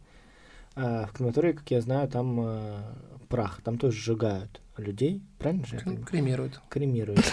А 0.76 1.06
в 1.06 1.12
крематории, 1.12 1.52
как 1.52 1.70
я 1.70 1.80
знаю, 1.80 2.08
там 2.08 2.40
э, 2.40 2.82
прах, 3.28 3.62
там 3.62 3.78
тоже 3.78 3.96
сжигают 3.96 4.60
людей, 4.76 5.22
правильно 5.38 5.66
же? 5.66 5.78
Кремируют. 5.78 6.60
Кремируют. 6.68 7.24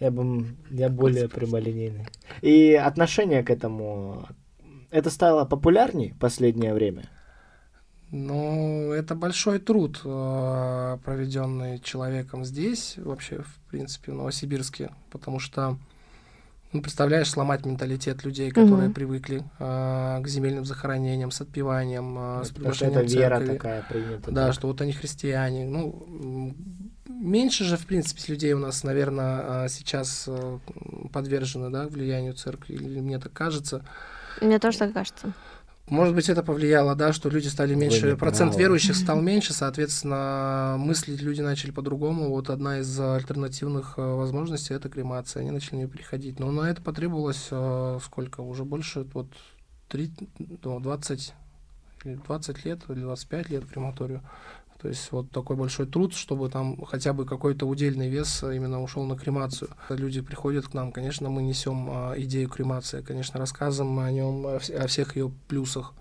Я 0.00 0.10
бы, 0.10 0.46
я 0.70 0.88
более 0.88 1.28
прямолинейный. 1.28 2.06
И 2.42 2.74
отношение 2.74 3.44
к 3.44 3.48
этому, 3.48 4.26
это 4.94 5.10
стало 5.10 5.44
популярней 5.44 6.12
в 6.12 6.18
последнее 6.18 6.72
время? 6.72 7.08
Ну, 8.12 8.92
это 8.92 9.16
большой 9.16 9.58
труд, 9.58 10.00
э, 10.04 10.98
проведенный 11.04 11.80
человеком 11.80 12.44
здесь, 12.44 12.94
вообще, 12.98 13.42
в 13.42 13.70
принципе, 13.70 14.12
в 14.12 14.14
Новосибирске, 14.14 14.92
потому 15.10 15.40
что, 15.40 15.78
ну, 16.72 16.80
представляешь, 16.80 17.28
сломать 17.28 17.66
менталитет 17.66 18.24
людей, 18.24 18.50
которые 18.50 18.84
Мгм. 18.86 18.94
привыкли 18.94 19.42
э, 19.58 20.20
к 20.22 20.28
земельным 20.28 20.64
захоронениям, 20.64 21.32
с 21.32 21.40
отпеванием, 21.40 22.16
э, 22.40 22.44
с 22.44 22.50
что 22.76 22.86
это 22.86 23.00
вера 23.02 23.38
церковь. 23.38 23.56
такая 23.56 23.82
принята. 23.82 24.30
Да, 24.30 24.46
так. 24.46 24.54
что 24.54 24.68
вот 24.68 24.80
они 24.80 24.92
христиане. 24.92 25.66
Ну, 25.66 26.06
меньше 27.08 27.64
же, 27.64 27.76
в 27.76 27.84
принципе, 27.86 28.22
людей 28.32 28.52
у 28.52 28.58
нас, 28.58 28.84
наверное, 28.84 29.66
сейчас 29.66 30.26
э, 30.28 30.58
подвержены, 31.12 31.70
да, 31.70 31.88
влиянию 31.88 32.34
церкви, 32.34 32.74
или 32.74 33.00
мне 33.00 33.18
так 33.18 33.32
кажется. 33.32 33.84
Мне 34.40 34.58
тоже 34.58 34.78
так 34.78 34.92
кажется. 34.92 35.32
Может 35.88 36.14
быть, 36.14 36.30
это 36.30 36.42
повлияло, 36.42 36.94
да, 36.94 37.12
что 37.12 37.28
люди 37.28 37.48
стали 37.48 37.74
Вы 37.74 37.80
меньше, 37.82 38.10
не 38.12 38.16
процент 38.16 38.52
правы. 38.52 38.62
верующих 38.62 38.96
стал 38.96 39.20
меньше, 39.20 39.52
соответственно, 39.52 40.76
мыслить 40.78 41.20
люди 41.20 41.42
начали 41.42 41.72
по-другому. 41.72 42.30
Вот 42.30 42.48
одна 42.48 42.78
из 42.78 42.98
альтернативных 42.98 43.98
э, 43.98 44.02
возможностей 44.02 44.72
это 44.72 44.88
кремация. 44.88 45.42
Они 45.42 45.50
начали 45.50 45.74
на 45.74 45.78
нее 45.80 45.88
переходить. 45.88 46.40
Но 46.40 46.50
на 46.50 46.70
это 46.70 46.80
потребовалось 46.80 47.48
э, 47.50 47.98
сколько? 48.02 48.40
Уже 48.40 48.64
больше, 48.64 49.06
вот, 49.12 49.26
3, 49.88 50.10
ну, 50.62 50.80
20, 50.80 51.34
или 52.04 52.14
20 52.14 52.64
лет 52.64 52.80
или 52.88 53.00
25 53.00 53.50
лет 53.50 53.66
крематорию. 53.66 54.22
То 54.84 54.88
есть 54.88 55.12
вот 55.12 55.30
такой 55.30 55.56
большой 55.56 55.86
труд, 55.86 56.12
чтобы 56.12 56.50
там 56.50 56.84
хотя 56.84 57.14
бы 57.14 57.24
какой-то 57.24 57.64
удельный 57.64 58.10
вес 58.10 58.42
э, 58.42 58.54
именно 58.54 58.82
ушел 58.82 59.06
на 59.06 59.16
кремацию. 59.16 59.70
Люди 59.88 60.20
приходят 60.20 60.68
к 60.68 60.74
нам, 60.74 60.92
конечно, 60.92 61.30
мы 61.30 61.42
несем 61.42 61.88
а, 61.90 62.12
идею 62.18 62.50
кремации, 62.50 63.00
конечно, 63.00 63.40
рассказываем 63.40 63.98
о 63.98 64.10
нем, 64.12 64.46
о, 64.46 64.56
вс- 64.56 64.76
о 64.76 64.86
всех 64.86 65.16
ее 65.16 65.32
плюсах. 65.48 65.94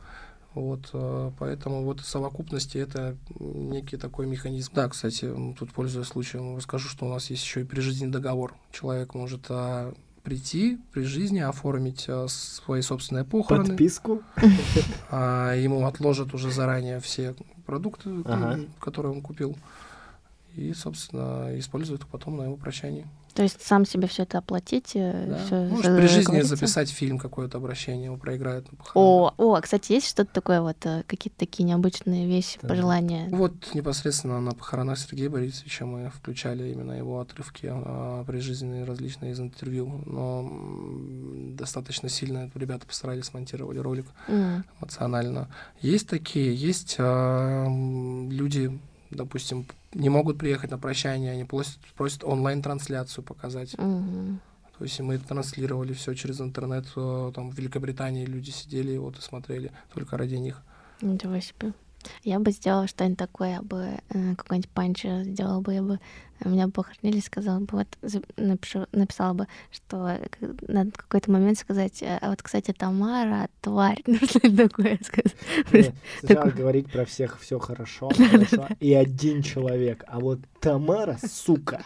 Вот, 0.54 0.90
э, 0.92 1.32
поэтому 1.40 1.86
вот 1.86 2.02
совокупности 2.02 2.78
это 2.78 3.16
некий 3.40 3.96
такой 3.96 4.26
механизм. 4.26 4.74
Да, 4.76 4.90
кстати, 4.90 5.34
тут 5.58 5.72
пользуясь 5.72 6.08
случаем, 6.08 6.58
расскажу, 6.58 6.90
что 6.90 7.06
у 7.06 7.10
нас 7.10 7.30
есть 7.30 7.42
еще 7.42 7.62
и 7.62 7.64
прижизненный 7.64 8.12
договор. 8.12 8.54
Человек 8.74 9.14
может 9.14 9.46
а, 9.48 9.94
прийти 10.24 10.80
при 10.92 11.04
жизни, 11.04 11.40
оформить 11.40 12.06
а, 12.08 12.28
свои 12.28 12.82
собственные 12.82 13.26
похороны. 13.26 13.68
Подписку? 13.70 14.22
А 15.12 15.54
ему 15.54 15.86
отложат 15.86 16.34
уже 16.34 16.52
заранее 16.52 17.00
все 17.00 17.36
продукты, 17.66 18.10
Ага. 18.26 18.60
которые 18.80 19.12
он 19.14 19.22
купил. 19.22 19.56
И, 20.56 20.74
собственно, 20.74 21.58
используют 21.58 22.02
их 22.02 22.08
потом 22.08 22.38
на 22.38 22.44
его 22.44 22.56
прощании. 22.58 23.08
То 23.34 23.42
есть 23.42 23.64
сам 23.66 23.84
себе 23.84 24.08
все 24.08 24.24
это 24.24 24.38
оплатить, 24.38 24.92
э, 24.94 25.26
Да. 25.30 25.38
всё 25.44 25.64
Может, 25.68 25.86
за- 25.92 25.98
при 25.98 26.06
жизни 26.06 26.22
договориться? 26.26 26.56
записать 26.56 26.90
фильм, 26.92 27.18
какое-то 27.18 27.58
обращение, 27.58 28.06
его 28.06 28.18
проиграют 28.18 28.72
на 28.72 28.78
похоронах. 28.78 29.34
О, 29.40 29.56
о, 29.56 29.60
кстати, 29.62 29.94
есть 29.94 30.08
что-то 30.08 30.32
такое 30.32 30.62
вот, 30.62 30.78
э, 30.86 31.02
какие-то 31.08 31.40
такие 31.40 31.64
необычные 31.64 32.28
вещи, 32.28 32.60
Да. 32.62 32.68
пожелания? 32.68 33.28
Вот 33.32 33.54
непосредственно 33.74 34.40
на 34.40 34.52
похоронах 34.52 35.00
Сергея 35.00 35.32
Борисовича 35.32 35.88
мы 35.88 36.12
включали 36.12 36.72
именно 36.72 36.92
его 36.92 37.20
отрывки 37.20 37.68
а, 37.74 38.24
прижизненные 38.26 38.84
различные 38.84 39.32
из 39.32 39.40
интервью. 39.40 40.04
Но 40.06 40.48
достаточно 41.56 42.10
сильно 42.10 42.52
ребята 42.54 42.86
постарались, 42.86 43.26
смонтировали 43.26 43.80
ролик 43.80 44.06
М, 44.28 44.64
эмоционально. 44.80 45.48
Есть 45.82 46.08
такие, 46.08 46.54
есть 46.54 46.98
а, 47.00 47.66
люди, 48.30 48.80
допустим, 49.14 49.66
не 49.94 50.10
могут 50.10 50.38
приехать 50.38 50.72
на 50.72 50.78
прощание, 50.78 51.32
они 51.34 51.44
просят, 51.44 51.78
просят 51.96 52.24
онлайн-трансляцию 52.24 53.24
показать. 53.24 53.78
мгм. 53.78 54.40
То 54.78 54.86
есть 54.86 55.00
мы 55.00 55.18
транслировали 55.20 55.94
все 55.94 56.14
через 56.16 56.42
интернет. 56.42 56.86
э, 56.96 57.32
Там 57.36 57.52
в 57.52 57.58
Великобритании 57.58 58.26
люди 58.26 58.50
сидели 58.50 58.98
вот 58.98 59.18
и 59.18 59.22
смотрели 59.22 59.72
только 59.94 60.18
ради 60.18 60.36
них. 60.36 60.62
Ничего 61.02 61.40
себе. 61.40 61.74
Я 62.24 62.40
бы 62.40 62.52
сделала 62.52 62.88
что-нибудь 62.88 63.18
такое, 63.18 63.50
я 63.52 63.62
бы 63.62 64.00
э, 64.10 64.36
какой-нибудь 64.36 64.70
панч 64.70 65.06
сделала 65.06 65.62
бы, 65.62 65.74
я 65.74 65.82
бы 65.82 66.00
меня 66.46 66.68
бы 66.68 66.74
похоронили, 66.74 67.20
сказала 67.20 67.60
бы, 67.60 67.68
вот 67.78 67.88
напишу, 68.38 68.86
написала 68.92 69.34
бы, 69.34 69.48
что 69.72 70.10
э, 70.10 70.28
надо 70.68 70.92
в 70.92 70.98
какой-то 70.98 71.32
момент 71.32 71.58
сказать, 71.58 72.02
э, 72.02 72.18
а 72.22 72.30
вот, 72.30 72.42
кстати, 72.42 72.72
Тамара, 72.72 73.50
тварь, 73.62 74.02
ну 74.08 74.18
что-нибудь 74.18 74.72
такое 74.72 75.00
сказать. 75.04 75.94
Сначала 76.20 76.50
говорить 76.50 76.92
про 76.92 77.06
всех 77.06 77.40
все 77.40 77.60
хорошо, 77.60 78.10
хорошо, 78.16 78.68
и 78.80 78.94
один 78.94 79.42
человек. 79.42 80.04
А 80.08 80.20
вот 80.20 80.40
Тамара, 80.60 81.18
сука. 81.26 81.84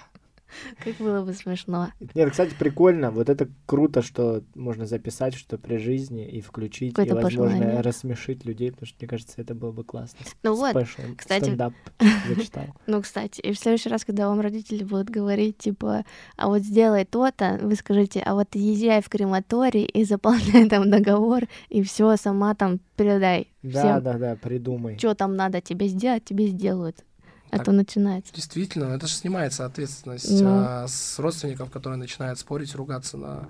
Как 0.84 0.96
было 0.96 1.24
бы 1.24 1.34
смешно. 1.34 1.90
Нет, 2.16 2.32
кстати, 2.32 2.54
прикольно. 2.58 3.12
Вот 3.12 3.30
это 3.30 3.48
круто, 3.66 4.02
что 4.02 4.44
можно 4.56 4.86
записать, 4.86 5.36
что 5.36 5.58
при 5.58 5.78
жизни 5.78 6.28
и 6.28 6.42
включить, 6.42 6.98
и, 6.98 7.02
возможно, 7.10 7.44
пожелание. 7.44 7.82
рассмешить 7.82 8.46
людей, 8.46 8.72
потому 8.72 8.88
что, 8.88 8.98
мне 9.00 9.08
кажется, 9.08 9.42
это 9.42 9.56
было 9.56 9.72
бы 9.72 9.84
классно. 9.84 10.20
Ну 10.44 10.56
вот, 10.56 10.72
Спешл, 10.72 11.02
кстати- 11.18 11.44
стендап 11.44 11.74
зачитал. 12.28 12.66
Ну, 12.86 13.02
кстати, 13.02 13.42
и 13.42 13.52
в 13.54 13.60
следующий 13.60 13.90
раз, 13.90 14.06
когда 14.06 14.28
вам 14.30 14.40
родители 14.42 14.84
будут 14.84 15.10
говорить, 15.10 15.58
типа, 15.58 16.06
а 16.36 16.48
вот 16.48 16.62
сделай 16.62 17.06
то-то, 17.06 17.60
вы 17.62 17.76
скажите, 17.76 18.20
а 18.22 18.34
вот 18.36 18.48
езжай 18.54 19.02
в 19.02 19.10
крематорий 19.10 19.84
и 19.86 20.04
заполняй 20.04 20.68
там 20.70 20.90
договор, 20.90 21.44
и 21.70 21.82
все 21.84 22.16
сама 22.18 22.56
там 22.56 22.80
передай 22.96 23.48
Да, 23.64 23.80
всем, 23.80 24.04
да, 24.04 24.14
да, 24.18 24.36
придумай. 24.36 24.98
что 24.98 25.14
там 25.16 25.36
надо 25.36 25.62
тебе 25.62 25.88
сделать, 25.88 26.26
тебе 26.26 26.48
сделают. 26.48 27.04
А 27.52 27.60
то 27.60 27.72
начинается. 27.72 28.34
Действительно, 28.34 28.86
это 28.96 29.08
же 29.08 29.14
снимается 29.14 29.66
ответственность 29.66 30.42
Ну. 30.42 30.50
а, 30.50 30.88
с 30.88 31.18
родственников, 31.20 31.70
которые 31.72 31.98
начинают 31.98 32.40
спорить, 32.40 32.76
ругаться 32.76 33.18
на 33.18 33.48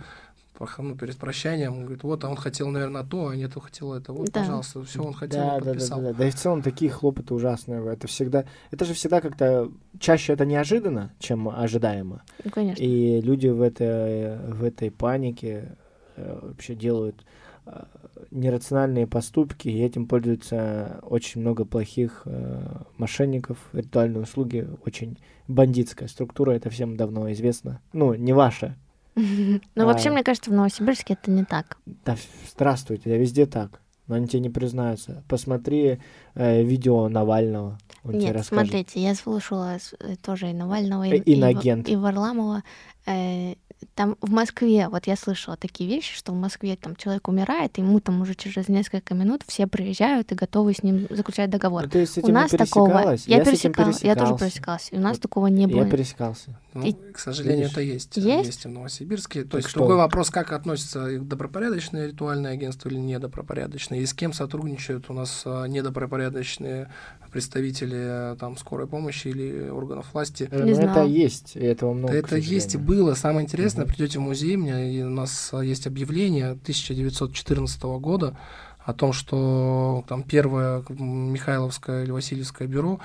ну, 0.79 0.95
перед 0.95 1.17
прощанием. 1.17 1.73
Он 1.73 1.81
говорит, 1.83 2.03
вот, 2.03 2.23
а 2.23 2.29
он 2.29 2.35
хотел, 2.35 2.69
наверное, 2.69 3.03
то, 3.03 3.27
а 3.27 3.35
нет, 3.35 3.51
он 3.55 3.61
хотел 3.61 3.93
это. 3.93 4.11
Вот, 4.13 4.31
Да. 4.31 4.39
пожалуйста, 4.41 4.83
все, 4.83 5.01
он 5.03 5.13
хотел, 5.13 5.39
Да, 5.39 5.45
он 5.55 5.59
да, 5.59 5.59
да, 5.59 5.65
да, 5.65 5.71
подписал. 5.71 6.01
да. 6.01 6.13
Да 6.13 6.27
и 6.27 6.31
в 6.31 6.35
целом 6.35 6.61
такие 6.61 6.89
хлопоты 6.91 7.33
ужасные. 7.33 7.85
Это 7.93 8.07
всегда, 8.07 8.45
это 8.71 8.85
же 8.85 8.93
всегда 8.93 9.21
как-то 9.21 9.71
чаще 9.99 10.33
это 10.33 10.45
неожиданно, 10.45 11.11
чем 11.19 11.47
ожидаемо. 11.49 12.23
Ну, 12.43 12.51
конечно. 12.51 12.81
И 12.81 13.21
люди 13.21 13.47
в 13.47 13.61
этой, 13.61 14.37
в 14.51 14.63
этой 14.63 14.89
панике 14.89 15.75
вообще 16.17 16.75
делают 16.75 17.25
э, 17.65 17.83
нерациональные 18.31 19.07
поступки, 19.07 19.67
и 19.67 19.79
этим 19.81 20.07
пользуются 20.07 20.99
очень 21.03 21.41
много 21.41 21.65
плохих 21.65 22.23
э, 22.25 22.61
мошенников. 22.97 23.57
Ритуальные 23.73 24.23
услуги 24.23 24.67
очень 24.85 25.17
бандитская 25.47 26.07
структура, 26.07 26.51
это 26.51 26.69
всем 26.69 26.97
давно 26.97 27.31
известно. 27.31 27.81
Ну, 27.93 28.13
не 28.13 28.33
ваша. 28.33 28.75
Ну, 29.15 29.85
вообще, 29.85 30.09
А. 30.09 30.11
мне 30.11 30.23
кажется, 30.23 30.51
в 30.51 30.53
Новосибирске 30.53 31.13
это 31.13 31.31
не 31.31 31.43
так. 31.43 31.77
Да, 32.05 32.15
здравствуйте, 32.51 33.09
я 33.09 33.17
везде 33.17 33.45
так. 33.45 33.81
Но 34.07 34.15
они 34.15 34.27
тебе 34.27 34.39
не 34.41 34.49
признаются. 34.49 35.23
Посмотри 35.27 35.99
э, 36.35 36.63
видео 36.63 37.09
Навального. 37.09 37.77
Он 38.05 38.11
тебе 38.13 38.21
Нет, 38.27 38.35
расскажет. 38.37 38.67
смотрите, 38.69 39.01
я 39.01 39.15
слушала 39.15 39.77
э, 39.99 40.15
тоже 40.23 40.49
и 40.51 40.53
Навального, 40.53 41.03
и, 41.03 41.11
Э, 41.11 41.17
и 41.17 41.35
инагент. 41.37 41.89
и 41.89 41.95
Варламова. 41.97 42.63
Э, 43.05 43.55
там 43.95 44.17
в 44.21 44.31
Москве, 44.31 44.87
вот 44.89 45.07
я 45.07 45.15
слышала 45.15 45.55
такие 45.57 45.89
вещи, 45.89 46.15
что 46.15 46.31
в 46.31 46.35
Москве 46.35 46.75
там 46.75 46.95
человек 46.95 47.27
умирает, 47.27 47.77
и 47.77 47.81
ему 47.81 47.99
там 47.99 48.21
уже 48.21 48.33
через 48.35 48.67
несколько 48.67 49.13
минут 49.13 49.43
все 49.47 49.67
приезжают 49.67 50.31
и 50.31 50.35
готовы 50.35 50.73
с 50.73 50.81
ним 50.83 51.07
заключать 51.09 51.49
договор. 51.49 51.83
Ну, 51.83 51.89
ты 51.89 52.05
с 52.05 52.17
этим 52.17 52.29
у 52.29 52.31
нас 52.31 52.51
такого... 52.51 53.15
Я, 53.25 53.37
Я 53.37 53.45
пересекалась, 53.45 54.01
я 54.03 54.15
тоже 54.15 54.33
пересекался. 54.33 54.45
пересекалась. 54.45 54.87
И 54.91 54.95
у 54.97 54.99
нас 54.99 55.13
Вот 55.17 55.21
такого 55.21 55.47
не 55.47 55.67
было. 55.67 55.83
Я 55.83 55.89
пересекался. 55.89 56.59
Ну, 56.73 56.85
И- 56.85 56.93
к 56.93 57.19
сожалению, 57.19 57.59
Видишь? 57.69 57.71
это 57.71 57.81
есть. 57.81 58.17
Есть? 58.17 58.65
и 58.65 58.67
в 58.67 58.71
Новосибирске. 58.71 59.43
То 59.43 59.49
Так 59.51 59.57
есть 59.59 59.69
что? 59.69 59.79
другой 59.79 59.97
вопрос, 59.97 60.29
как 60.29 60.51
относятся 60.51 61.19
добропорядочные 61.19 62.07
ритуальные 62.07 62.53
агентства 62.53 62.89
или 62.89 62.97
недобропорядочные, 62.97 64.01
и 64.01 64.05
с 64.05 64.13
кем 64.13 64.33
сотрудничают 64.33 65.09
у 65.09 65.13
нас 65.13 65.43
а, 65.45 65.65
недобропорядочные 65.65 66.89
представители 67.29 67.95
а, 67.97 68.35
там 68.35 68.57
скорой 68.57 68.87
помощи 68.87 69.27
или 69.27 69.69
органов 69.69 70.07
власти. 70.13 70.47
Э, 70.51 70.63
Не 70.63 70.73
ну, 70.73 70.81
это 70.81 71.03
есть, 71.03 71.55
и 71.55 71.59
этого 71.59 71.93
много. 71.93 72.13
Это 72.13 72.37
есть 72.37 72.75
и 72.75 72.77
было. 72.77 73.13
Самое 73.13 73.45
интересное, 73.45 73.85
Мгм. 73.85 73.93
придете 73.93 74.19
в 74.19 74.21
музей, 74.21 74.55
у 74.55 74.59
меня 74.59 74.83
и 74.83 75.01
у 75.01 75.09
нас 75.09 75.49
а, 75.53 75.61
есть 75.61 75.87
объявление 75.87 76.51
1914 76.51 77.99
года 77.99 78.37
о 78.79 78.93
том, 78.93 79.11
что 79.11 80.05
там 80.07 80.23
первое 80.23 80.81
Михайловское 80.89 82.03
или 82.03 82.11
Васильевское 82.11 82.67
бюро 82.67 82.99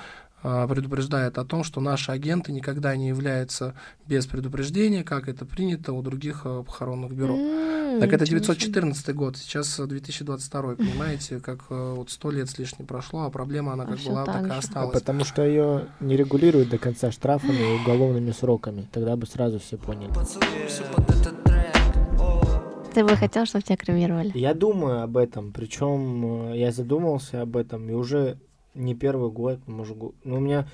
предупреждает 0.67 1.37
о 1.37 1.45
том, 1.45 1.63
что 1.63 1.79
наши 1.81 2.11
агенты 2.11 2.51
никогда 2.51 2.95
не 2.95 3.07
являются 3.07 3.73
без 4.07 4.25
предупреждения, 4.27 5.03
как 5.03 5.27
это 5.29 5.45
принято 5.45 5.93
у 5.93 6.01
других 6.01 6.41
а, 6.45 6.63
похоронных 6.63 7.13
бюро. 7.13 7.35
М, 7.35 7.99
Так 8.01 8.11
это 8.11 8.25
ничего 8.25 8.39
себе. 8.39 8.55
914 8.55 9.15
год, 9.15 9.37
сейчас 9.37 9.79
а, 9.79 9.85
2022, 9.87 10.75
понимаете, 10.75 11.39
как 11.39 11.59
а, 11.69 11.95
вот 11.95 12.09
сто 12.11 12.29
лет 12.31 12.49
с 12.49 12.57
лишним 12.59 12.85
прошло, 12.87 13.23
а 13.23 13.29
проблема 13.29 13.73
она 13.73 13.83
А 13.83 13.87
как 13.87 13.97
всё 13.99 14.09
была, 14.09 14.25
так 14.25 14.35
так 14.35 14.43
и 14.43 14.47
же. 14.47 14.53
А 14.53 14.57
осталась. 14.57 14.93
потому 14.93 15.23
что 15.23 15.45
ее 15.45 15.87
не 15.99 16.17
регулируют 16.17 16.69
до 16.69 16.77
конца 16.77 17.11
штрафами 17.11 17.55
и 17.77 17.81
уголовными 17.81 18.31
сроками. 18.31 18.87
Тогда 18.91 19.15
бы 19.15 19.25
сразу 19.25 19.59
все 19.59 19.77
поняли. 19.77 20.11
Ты 22.93 23.03
бы 23.03 23.15
хотел, 23.15 23.45
чтобы 23.45 23.63
тебя 23.63 23.75
кремировали? 23.77 24.31
Я 24.35 24.53
думаю 24.53 25.01
об 25.01 25.17
этом, 25.17 25.51
причем 25.51 26.51
э, 26.51 26.57
я 26.59 26.71
задумался 26.71 27.41
об 27.41 27.57
этом, 27.57 27.89
и 27.89 27.93
уже 27.93 28.37
не 28.75 28.95
первый 28.95 29.29
год, 29.31 29.59
может, 29.67 29.97
гу- 29.97 30.15
ну, 30.23 30.37
у 30.37 30.39
меня 30.39 30.67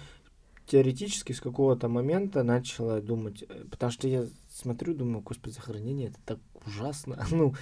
теоретически 0.67 1.31
с 1.33 1.41
какого-то 1.41 1.88
момента 1.89 2.43
начала 2.43 3.01
думать, 3.01 3.43
э, 3.47 3.63
потому 3.71 3.91
что 3.91 4.07
я 4.07 4.25
смотрю, 4.53 4.93
думаю, 4.93 5.21
господи, 5.21 5.53
захоронение, 5.53 6.09
это 6.09 6.17
так 6.25 6.39
ужасно. 6.65 7.25
Ну, 7.31 7.53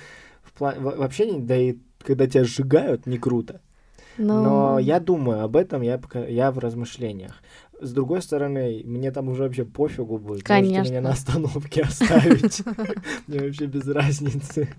в 0.44 0.60
пла- 0.60 0.80
во- 0.80 0.96
вообще, 0.96 1.32
не- 1.32 1.40
да 1.40 1.56
и 1.58 1.78
когда 2.00 2.28
тебя 2.28 2.44
сжигают, 2.44 3.06
не 3.06 3.18
круто. 3.18 3.62
Ну, 4.18 4.44
Но 4.44 4.80
я 4.80 5.00
думаю 5.00 5.44
об 5.44 5.56
этом, 5.56 5.82
я, 5.84 5.98
пока, 6.00 6.26
я 6.26 6.52
в 6.52 6.58
размышлениях. 6.58 7.36
С 7.80 7.92
другой 7.94 8.24
стороны, 8.24 8.82
мне 8.84 9.12
там 9.12 9.30
уже 9.30 9.44
вообще 9.44 9.64
пофигу 9.64 10.18
будет. 10.18 10.28
Можете 10.30 10.46
Конечно. 10.48 10.90
меня 10.90 11.02
на 11.02 11.12
остановке 11.12 11.84
оставить. 11.84 12.64
Мне 13.28 13.40
вообще 13.40 13.68
без 13.68 13.88
разницы. 13.88 14.70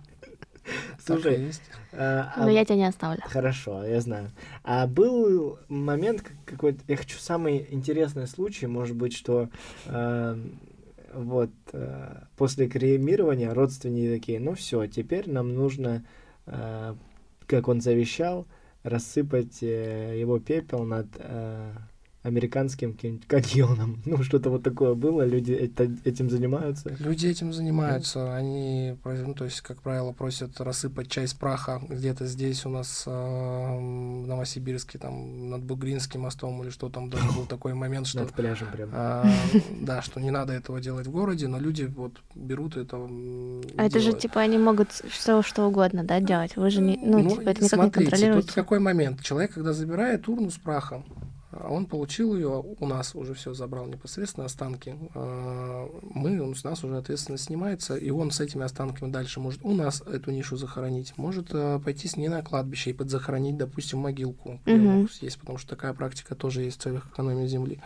Слушай, 1.05 1.41
есть. 1.41 1.63
а, 1.93 2.33
а 2.37 2.45
Но 2.45 2.51
я 2.51 2.65
тебя 2.65 2.77
не 2.77 2.85
оставлю. 2.87 3.21
Хорошо, 3.25 3.85
я 3.85 4.01
знаю. 4.01 4.31
А 4.65 4.87
был 4.87 5.59
момент 5.69 6.23
как- 6.23 6.37
какой-то, 6.45 6.81
я 6.89 6.97
хочу 6.97 7.19
самый 7.19 7.67
интересный 7.71 8.27
случай, 8.27 8.67
может 8.67 8.97
быть, 8.97 9.15
что 9.17 9.49
э, 9.87 10.37
вот 11.15 11.51
э, 11.73 12.23
после 12.37 12.69
кремирования 12.69 13.53
родственники 13.53 14.15
такие, 14.15 14.41
ну 14.41 14.55
все, 14.55 14.87
теперь 14.87 15.31
нам 15.31 15.55
нужно, 15.55 16.05
э, 16.47 16.95
как 17.47 17.69
он 17.69 17.81
завещал, 17.81 18.47
рассыпать 18.83 19.63
э, 19.63 20.19
его 20.19 20.39
пепел 20.39 20.85
над 20.85 21.07
американским 22.29 22.93
каким-нибудь 22.95 23.27
каньоном. 23.27 24.03
Ну, 24.07 24.23
что-то 24.23 24.51
вот 24.51 24.63
такое 24.63 24.95
было, 24.95 25.23
люди 25.25 25.53
это- 25.53 25.91
этим 26.05 26.31
занимаются. 26.31 26.95
Люди 26.99 27.27
этим 27.27 27.53
занимаются, 27.53 28.35
они, 28.35 28.97
про- 29.03 29.15
ну, 29.15 29.35
то 29.35 29.45
есть, 29.45 29.61
как 29.61 29.83
правило, 29.83 30.13
просят 30.13 30.61
рассыпать 30.61 31.09
часть 31.09 31.39
праха 31.39 31.81
где-то 31.89 32.27
здесь 32.27 32.65
у 32.67 32.71
нас 32.71 33.05
э, 33.07 33.11
в 33.11 34.27
Новосибирске, 34.27 34.99
там, 34.99 35.51
над 35.51 35.63
Бугринским 35.63 36.23
мостом 36.23 36.63
или 36.63 36.71
что 36.71 36.89
там 36.89 37.11
даже 37.11 37.27
был 37.33 37.47
такой 37.49 37.75
момент, 37.75 38.07
что 38.07 38.21
Над 38.21 38.33
пляжем 38.33 38.69
прям. 38.73 38.91
а, 38.93 39.27
да, 39.81 40.03
что 40.03 40.21
не 40.21 40.31
надо 40.31 40.53
этого 40.53 40.81
делать 40.81 41.07
в 41.07 41.11
городе, 41.11 41.49
но 41.49 41.59
люди 41.59 41.85
вот 41.85 42.13
берут 42.35 42.77
это. 42.77 42.97
А 43.77 43.85
это 43.85 44.01
же, 44.01 44.13
типа, 44.13 44.41
они 44.41 44.59
могут 44.59 44.89
что, 45.11 45.43
что 45.43 45.67
угодно, 45.67 46.05
да, 46.05 46.21
делать? 46.21 46.57
Вы 46.57 46.71
же 46.71 46.81
не, 46.81 46.97
ну, 46.97 47.29
типа, 47.29 47.41
это 47.51 47.51
никак 47.51 47.63
не 47.63 47.69
смотрите, 47.69 48.33
тут 48.35 48.53
какой 48.53 48.79
момент. 48.79 49.23
Человек, 49.23 49.55
когда 49.55 49.73
забирает 49.73 50.29
урну 50.29 50.51
с 50.51 50.59
прахом, 50.59 51.05
он 51.69 51.87
получил 51.87 52.35
ее, 52.37 52.65
у 52.79 52.87
нас 52.87 53.15
уже 53.15 53.35
все 53.35 53.55
забрал 53.55 53.87
непосредственно 53.87 54.47
останки. 54.47 54.97
а, 55.15 55.89
Мы, 56.03 56.41
он 56.43 56.55
с 56.55 56.65
нас 56.65 56.85
уже 56.85 56.97
ответственность 56.97 57.45
снимается, 57.45 57.97
и 57.97 58.11
он 58.11 58.31
с 58.31 58.41
этими 58.41 58.65
останками 58.65 59.11
дальше 59.11 59.41
может 59.41 59.61
у 59.65 59.75
нас 59.75 60.03
эту 60.03 60.31
нишу 60.31 60.57
захоронить, 60.57 61.15
может 61.17 61.49
а, 61.53 61.79
пойти 61.79 62.09
с 62.09 62.17
ней 62.17 62.29
на 62.29 62.43
кладбище 62.43 62.91
и 62.91 62.95
подзахоронить, 62.95 63.57
допустим, 63.57 64.01
могилку. 64.01 64.61
где 64.65 64.75
Мгм. 64.77 64.99
у 64.99 65.03
нас 65.03 65.23
есть, 65.23 65.39
потому 65.39 65.59
что 65.59 65.71
такая 65.71 65.93
практика 65.95 66.35
тоже 66.35 66.63
есть 66.63 66.79
в 66.79 66.83
целях 66.83 67.07
экономии 67.13 67.47
земли. 67.47 67.81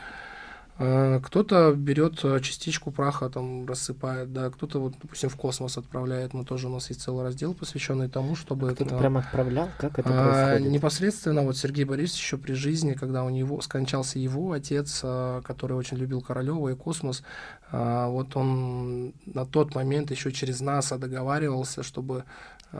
А, 0.79 1.21
Кто-то 1.21 1.73
берет 1.73 2.25
а, 2.25 2.41
частичку 2.41 2.91
праха, 2.91 3.29
там 3.29 3.67
рассыпает, 3.67 4.33
да, 4.33 4.51
кто-то 4.51 4.81
вот, 4.81 4.95
допустим, 5.01 5.29
в 5.29 5.37
космос 5.37 5.79
отправляет. 5.79 6.35
Мы 6.35 6.45
тоже 6.45 6.69
у 6.69 6.71
нас 6.71 6.89
есть 6.89 7.03
целый 7.03 7.23
раздел, 7.23 7.55
посвященный 7.55 8.09
тому, 8.09 8.35
чтобы 8.35 8.75
Кто-то 8.75 8.97
а, 8.97 8.99
прям 8.99 9.19
отправлял? 9.19 9.69
Как 9.79 9.99
это 9.99 10.09
а, 10.11 10.47
происходит? 10.47 10.73
непосредственно 10.73 11.43
вот 11.43 11.57
Сергей 11.57 11.85
Борисович 11.85 12.23
еще 12.23 12.39
при 12.39 12.53
жизни, 12.55 12.95
когда 12.95 13.25
у 13.25 13.31
него 13.31 13.61
скончался 13.61 14.19
его 14.19 14.53
отец, 14.53 15.01
который 15.45 15.77
очень 15.77 15.99
любил 15.99 16.21
Королева 16.21 16.69
и 16.69 16.75
космос, 16.75 17.23
вот 17.71 18.37
он 18.37 19.15
на 19.27 19.47
тот 19.47 19.75
момент 19.75 20.11
еще 20.11 20.33
через 20.33 20.61
НАСА 20.61 20.99
договаривался, 20.99 21.83
чтобы 21.83 22.25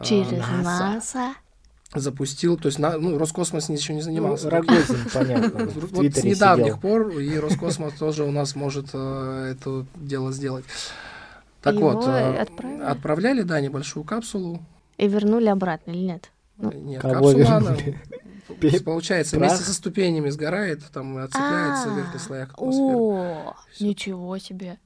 Через 0.01 0.31
НАСА. 0.31 1.35
Запустил, 1.95 2.57
то 2.57 2.67
есть 2.67 2.79
на, 2.79 2.97
ну, 2.97 3.17
Роскосмос 3.17 3.69
еще 3.69 3.93
не 3.93 4.01
занимался. 4.01 4.45
Ну, 4.45 4.49
Рогозин, 4.51 4.97
понятно. 5.13 5.65
Вот 5.91 6.05
с 6.13 6.23
недавних 6.23 6.65
сидел. 6.65 6.79
пор 6.79 7.09
и 7.19 7.37
Роскосмос 7.37 7.93
тоже 7.93 8.23
у 8.23 8.31
нас 8.31 8.55
может 8.55 8.87
э, 8.93 9.53
это 9.55 9.85
дело 9.95 10.31
сделать. 10.31 10.65
Так 11.61 11.75
Его 11.75 11.91
вот, 11.91 12.07
э, 12.07 12.37
отправили? 12.41 12.81
отправляли, 12.81 13.41
да, 13.43 13.61
небольшую 13.61 14.03
капсулу. 14.03 14.59
И 14.97 15.07
вернули 15.07 15.47
обратно 15.47 15.91
или 15.91 15.99
нет? 15.99 16.31
Ну, 16.57 16.71
Нет, 16.71 17.01
Кого 17.01 17.31
капсула, 17.31 17.55
она, 17.57 17.77
Получается, 18.85 19.37
Прах? 19.37 19.49
вместе 19.51 19.65
со 19.65 19.73
ступенями 19.73 20.29
сгорает, 20.29 20.81
там 20.93 21.17
отцепляется 21.17 21.89
в 21.89 21.95
верхних 21.95 22.15
А, 22.15 22.19
слоях 22.19 22.53
атмосферы. 22.53 22.95
О, 22.97 23.55
ничего 23.79 24.37
себе. 24.37 24.77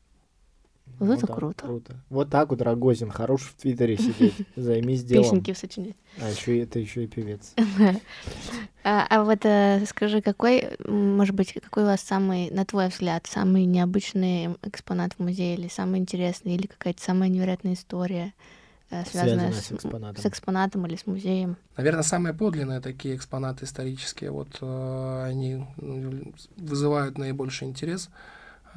Вот 1.00 1.18
это 1.18 1.28
так 1.28 1.36
круто. 1.36 1.96
Вот 2.10 2.30
так 2.30 2.50
вот 2.50 2.62
Рогозин, 2.62 3.12
хорош 3.12 3.42
в 3.42 3.54
Твиттере 3.56 3.98
сидеть. 3.98 4.34
Займись 4.56 5.04
делом. 5.04 5.24
Песенки 5.24 5.54
сочинять. 5.54 5.96
А 6.20 6.30
еще 6.30 6.60
это 6.60 6.80
еще 6.80 7.04
и 7.04 7.08
певец. 7.08 7.54
А, 8.90 9.06
а 9.10 9.24
вот 9.26 9.40
э, 9.44 9.84
скажи, 9.86 10.22
какой, 10.22 10.78
может 10.88 11.36
быть, 11.36 11.52
какой 11.52 11.84
у 11.84 11.88
вас 11.88 12.00
самый, 12.00 12.50
на 12.52 12.64
твой 12.64 12.88
взгляд, 12.88 13.28
самый 13.28 13.66
необычный 13.66 14.56
экспонат 14.62 15.12
в 15.12 15.20
музее, 15.20 15.56
или 15.58 15.68
самый 15.68 16.00
интересный, 16.00 16.56
или 16.56 16.68
какая-то 16.68 17.04
самая 17.04 17.28
невероятная 17.28 17.74
история, 17.74 18.34
э, 18.90 19.04
связанная, 19.04 19.52
с, 19.52 19.66
с 19.66 19.72
экспонатом. 19.74 20.24
с 20.24 20.26
экспонатом 20.26 20.86
или 20.86 20.96
с 20.96 21.06
музеем? 21.06 21.58
Наверное, 21.76 22.04
самые 22.04 22.34
подлинные 22.34 22.80
такие 22.80 23.18
экспонаты 23.18 23.66
исторические, 23.66 24.32
вот 24.32 24.58
э, 24.62 25.24
они 25.26 25.66
вызывают 26.56 27.18
наибольший 27.18 27.68
интерес. 27.68 28.10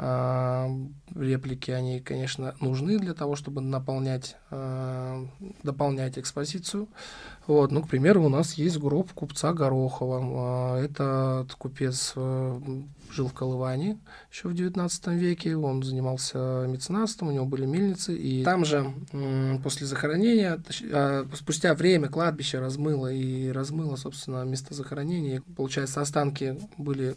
Реплики, 0.00 1.70
они, 1.70 2.00
конечно, 2.00 2.54
нужны 2.60 2.98
для 2.98 3.14
того, 3.14 3.36
чтобы 3.36 3.60
наполнять, 3.60 4.36
а, 4.50 5.26
дополнять 5.62 6.18
экспозицию. 6.18 6.88
Вот, 7.46 7.70
ну, 7.70 7.82
к 7.82 7.88
примеру, 7.88 8.24
у 8.24 8.28
нас 8.28 8.54
есть 8.54 8.78
гроб 8.78 9.12
купца 9.12 9.52
Горохова. 9.52 10.20
А, 10.22 10.80
Этот 10.82 11.52
купец 11.54 12.12
э, 12.16 12.60
жил 13.10 13.28
в 13.28 13.34
Колыване 13.34 13.98
еще 14.30 14.48
в 14.48 14.52
XIX 14.52 15.16
веке. 15.16 15.56
Он 15.56 15.82
занимался 15.82 16.66
меценатством, 16.68 17.28
у 17.28 17.32
него 17.32 17.44
были 17.44 17.66
мельницы. 17.66 18.16
И 18.16 18.44
там 18.44 18.64
же 18.64 18.92
после 19.62 19.86
захоронения, 19.86 20.62
а, 20.92 21.26
спустя 21.34 21.74
время 21.74 22.08
кладбище 22.08 22.58
размыло 22.58 23.12
и 23.12 23.50
размыло, 23.50 23.96
собственно, 23.96 24.44
место 24.44 24.74
захоронения. 24.74 25.42
Получается, 25.56 26.00
останки 26.00 26.58
были 26.78 27.16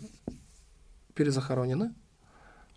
перезахоронены, 1.13 1.93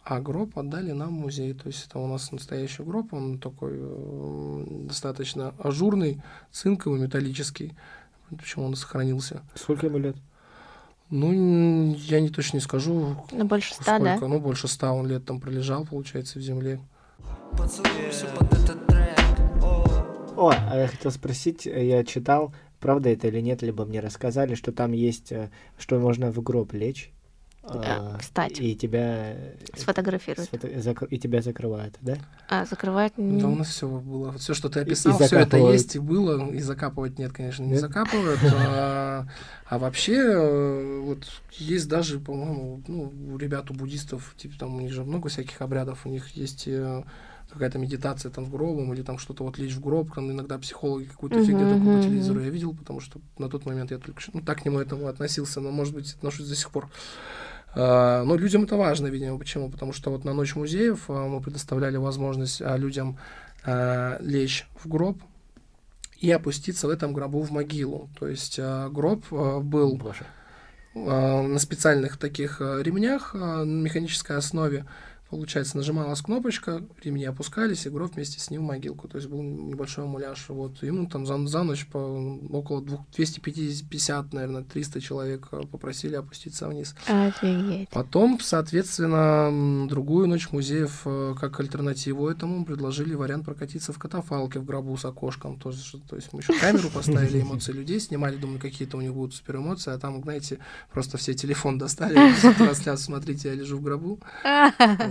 а 0.09 0.21
гроб 0.21 0.57
отдали 0.57 0.93
нам 0.93 1.09
в 1.09 1.21
музей. 1.21 1.53
То 1.53 1.67
есть 1.67 1.87
это 1.89 1.99
у 1.99 2.07
нас 2.07 2.31
настоящий 2.31 2.85
гроб, 2.85 3.13
он 3.13 3.39
такой 3.41 3.73
э, 3.75 4.65
достаточно 4.87 5.53
ажурный, 5.59 6.23
цинковый, 6.53 7.01
металлический. 7.01 7.75
Почему 8.31 8.67
он 8.67 8.77
сохранился? 8.77 9.43
Сколько 9.57 9.87
ему 9.87 9.99
лет? 9.99 10.17
Ну, 11.11 11.95
я 11.97 12.21
не 12.21 12.29
точно 12.31 12.59
не 12.59 12.61
скажу, 12.61 13.17
Ну, 13.33 13.45
больше 13.47 13.75
ста, 13.75 13.97
сколько. 13.97 14.21
да? 14.21 14.29
Ну, 14.29 14.39
больше 14.41 14.69
ста 14.69 14.93
он 14.93 15.09
лет 15.09 15.25
там 15.25 15.41
пролежал, 15.41 15.85
получается, 15.85 16.39
в 16.39 16.43
земле. 16.43 16.79
Поцелуемся 17.53 18.27
под 18.27 18.53
этот 18.55 18.87
трек. 18.87 19.19
О, 20.37 20.53
а 20.53 20.77
я 20.77 20.87
хотел 20.87 21.11
спросить, 21.11 21.67
э, 21.67 21.85
я 21.85 22.05
читал, 22.05 22.55
правда 22.79 23.09
это 23.09 23.27
или 23.27 23.41
нет, 23.41 23.63
либо 23.63 23.85
мне 23.85 23.99
рассказали, 23.99 24.55
что 24.55 24.71
там 24.71 24.93
есть, 24.93 25.33
э, 25.33 25.51
что 25.79 25.99
можно 25.99 26.31
в 26.31 26.41
гроб 26.43 26.75
лечь, 26.75 27.11
а, 27.69 28.17
кстати. 28.19 28.61
И 28.63 28.75
тебя... 28.77 29.33
э, 29.33 29.55
Сфотографируют. 29.75 30.51
сфото- 30.53 31.07
И 31.07 31.19
тебя 31.19 31.43
закрывают, 31.43 31.97
да? 32.01 32.17
А, 32.49 32.65
закрывать... 32.65 33.13
н- 33.19 33.39
Да 33.39 33.49
у 33.49 33.55
нас 33.57 33.69
все 33.69 33.89
было. 33.89 34.33
Все, 34.39 34.55
что 34.55 34.69
ты 34.69 34.81
и 34.81 34.83
описал, 34.83 35.19
все 35.19 35.39
это 35.41 35.57
есть 35.57 35.97
и 35.97 35.99
было. 35.99 36.51
И 36.53 36.61
закапывать 36.61 37.19
нет, 37.19 37.33
конечно, 37.33 37.63
не 37.65 37.73
Нет? 37.73 37.81
закапывают. 37.81 38.41
А, 38.53 39.27
а 39.69 39.79
вообще, 39.79 40.15
э, 40.17 41.01
вот 41.01 41.27
есть 41.59 41.89
даже, 41.89 42.21
по-моему, 42.21 42.83
ну, 42.87 43.13
у 43.33 43.37
ребят, 43.39 43.71
у 43.71 43.75
буддистов, 43.75 44.35
типа 44.37 44.59
там 44.59 44.77
у 44.77 44.81
них 44.81 44.93
же 44.93 45.05
много 45.05 45.29
всяких 45.29 45.61
обрядов, 45.61 46.05
у 46.07 46.09
них 46.09 46.29
есть 46.31 46.65
э, 46.69 47.03
какая-то 47.51 47.79
медитация 47.79 48.31
там 48.31 48.47
с 48.47 48.49
гробом 48.49 48.93
или 48.93 49.03
там 49.03 49.19
что-то 49.19 49.45
вот 49.45 49.59
лечь 49.59 49.75
в 49.75 49.81
гроб, 49.81 50.13
там 50.15 50.31
иногда 50.31 50.59
психологи 50.59 51.05
какую-то 51.07 51.37
Мгм, 51.39 51.47
фигню 51.47 51.69
только 51.69 51.85
мгм, 51.85 51.99
по 51.99 52.05
телевизору 52.05 52.41
я 52.41 52.51
видел, 52.51 52.75
потому 52.75 53.01
что 53.01 53.21
на 53.39 53.49
тот 53.49 53.65
момент 53.67 53.91
я 53.91 53.99
только 53.99 54.21
что, 54.21 54.33
ну, 54.35 54.43
так 54.43 54.63
к 54.63 54.65
нему 54.65 54.79
этому 54.79 55.07
относился, 55.09 55.61
но, 55.61 55.71
может 55.71 55.95
быть, 55.95 56.13
отношусь 56.15 56.49
до 56.49 56.55
сих 56.57 56.71
пор. 56.71 56.85
А, 56.85 56.89
Но 57.77 58.37
людям 58.37 58.65
это 58.65 58.77
важно, 58.77 59.09
видимо. 59.09 59.39
Почему? 59.39 59.71
Потому 59.71 59.93
что 59.93 60.11
вот 60.11 60.25
на 60.25 60.33
Ночь 60.33 60.55
музеев 60.57 61.05
а, 61.09 61.29
мы 61.29 61.43
предоставляли 61.43 61.99
возможность 61.99 62.63
а, 62.63 62.77
людям 62.77 63.19
лечь 64.21 64.67
в 64.83 64.89
гроб 64.89 65.19
и 66.21 66.31
опуститься 66.31 66.87
в 66.87 66.91
этом 66.91 67.13
гробу 67.13 67.43
в 67.43 67.51
могилу. 67.51 68.09
То 68.17 68.29
есть 68.29 68.61
гроб 68.61 69.29
был 69.29 69.97
Боже. 69.97 70.25
на 70.95 71.59
специальных 71.59 72.17
таких 72.17 72.61
ремнях 72.61 73.35
на 73.35 73.65
механической 73.65 74.37
основе. 74.37 74.87
Получается, 75.31 75.77
нажималась 75.77 76.21
кнопочка, 76.23 76.83
ремни 77.03 77.25
опускались, 77.25 77.85
и 77.87 77.91
гроб 77.91 78.15
вместе 78.15 78.39
с 78.39 78.51
ним 78.51 78.63
в 78.63 78.67
могилку. 78.67 79.09
То 79.09 79.19
есть 79.19 79.29
был 79.29 79.43
небольшой 79.43 80.05
муляж. 80.07 80.47
Вот. 80.49 80.83
Ему 80.83 81.07
там 81.07 81.27
за, 81.27 81.45
за 81.47 81.63
ночь 81.65 81.87
по 81.87 81.99
около 82.51 82.81
двух- 82.81 83.01
250, 83.15 84.33
наверное, 84.33 84.63
300 84.63 85.01
человек 85.01 85.49
а, 85.51 85.67
попросили 85.67 86.15
опуститься 86.15 86.69
вниз. 86.69 86.95
Офигеть. 87.09 87.89
Потом, 87.91 88.39
соответственно, 88.41 89.87
другую 89.89 90.29
ночь 90.29 90.51
музеев 90.53 91.03
э, 91.05 91.35
как 91.41 91.59
альтернативу 91.59 92.29
этому 92.29 92.65
предложили 92.65 93.15
вариант 93.15 93.45
прокатиться 93.45 93.93
в 93.93 93.99
катафалке 93.99 94.61
в 94.61 94.65
гробу 94.65 94.97
с 94.97 95.05
окошком. 95.05 95.59
То 95.59 95.71
есть, 95.71 95.95
то 96.09 96.17
есть 96.17 96.33
мы 96.33 96.41
еще 96.41 96.53
камеру 96.59 96.89
поставили, 96.91 97.41
эмоции 97.41 97.73
людей 97.73 97.99
снимали, 98.01 98.37
думали, 98.37 98.59
какие-то 98.59 98.97
у 98.97 99.01
них 99.01 99.13
будут 99.13 99.35
супер 99.35 99.57
эмоции, 99.57 99.93
а 99.93 99.99
там, 99.99 100.23
знаете, 100.23 100.59
просто 100.93 101.19
все 101.19 101.35
телефон 101.35 101.79
достали, 101.87 102.15
трансляцию, 102.55 103.07
смотрите, 103.07 103.49
я 103.49 103.55
лежу 103.55 103.79
в 103.79 103.83
гробу, 103.83 104.21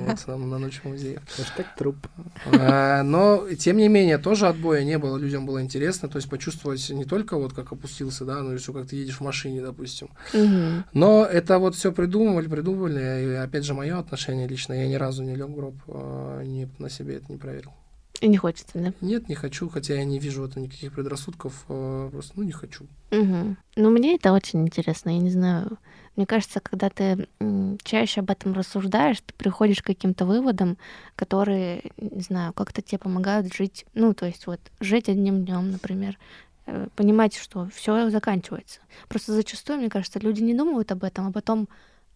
вот, 0.06 0.28
на 0.28 0.58
ночь 0.60 0.82
музеев. 0.84 1.22
Хэштег 1.28 1.68
труп. 1.78 1.98
А, 2.46 3.04
Но, 3.04 3.48
тем 3.58 3.78
не 3.78 3.88
менее, 3.88 4.18
тоже 4.18 4.48
отбоя 4.48 4.84
не 4.84 4.98
было, 4.98 5.18
людям 5.18 5.46
было 5.46 5.62
интересно, 5.62 6.10
то 6.10 6.18
есть 6.18 6.30
почувствовать 6.30 6.90
не 6.90 7.06
только 7.06 7.38
вот 7.38 7.54
как 7.54 7.72
опустился, 7.72 8.26
да, 8.26 8.42
но 8.42 8.54
еще 8.54 8.74
как 8.74 8.88
ты 8.88 8.96
едешь 8.96 9.18
в 9.18 9.22
машине, 9.22 9.62
допустим, 9.62 10.10
но 10.94 11.26
это 11.26 11.60
вот 11.60 11.76
все 11.76 11.92
придумывали, 11.92 12.48
придумывали. 12.48 13.26
И 13.26 13.34
опять 13.36 13.64
же, 13.66 13.74
мое 13.74 13.98
отношение 13.98 14.48
лично, 14.48 14.74
я 14.74 14.88
ни 14.88 14.96
разу 14.96 15.24
не 15.24 15.36
лег 15.36 15.48
в 15.48 15.56
гроб, 15.56 15.76
а, 15.88 16.42
не, 16.44 16.68
на 16.80 16.90
себе 16.90 17.16
это 17.16 17.32
не 17.32 17.38
проверил. 17.38 17.72
И 18.22 18.28
не 18.28 18.38
хочется, 18.38 18.72
да? 18.76 18.94
Нет, 19.02 19.28
не 19.30 19.36
хочу, 19.36 19.70
хотя 19.70 19.96
я 19.96 20.06
не 20.06 20.20
вижу 20.20 20.42
в 20.42 20.46
этом 20.46 20.64
никаких 20.64 20.94
предрассудков, 20.94 21.66
а, 21.68 22.10
просто, 22.10 22.34
ну, 22.38 22.44
не 22.44 22.52
хочу. 22.54 22.86
Мгм. 23.12 23.58
Ну, 23.76 23.90
мне 23.90 24.16
это 24.16 24.32
очень 24.32 24.62
интересно, 24.62 25.10
я 25.10 25.20
не 25.20 25.30
знаю. 25.30 25.78
Мне 26.16 26.26
кажется, 26.26 26.62
когда 26.62 26.90
ты 26.90 27.28
чаще 27.84 28.22
об 28.22 28.30
этом 28.32 28.54
рассуждаешь, 28.54 29.20
ты 29.20 29.34
приходишь 29.34 29.82
к 29.82 29.86
каким-то 29.86 30.26
выводам, 30.26 30.78
которые, 31.18 31.84
не 31.98 32.22
знаю, 32.22 32.54
как-то 32.54 32.82
тебе 32.82 33.00
помогают 33.00 33.54
жить, 33.54 33.86
ну, 33.94 34.14
то 34.14 34.26
есть 34.26 34.48
вот 34.48 34.60
жить 34.80 35.10
одним 35.10 35.44
днем, 35.44 35.72
например, 35.72 36.18
э, 36.68 36.88
понимать, 36.96 37.36
что 37.36 37.68
все 37.76 38.10
заканчивается. 38.10 38.80
Просто 39.10 39.34
зачастую, 39.34 39.80
мне 39.80 39.90
кажется, 39.90 40.20
люди 40.20 40.42
не 40.42 40.54
думают 40.54 40.90
об 40.94 41.04
этом, 41.04 41.28
а 41.28 41.32
потом 41.34 41.68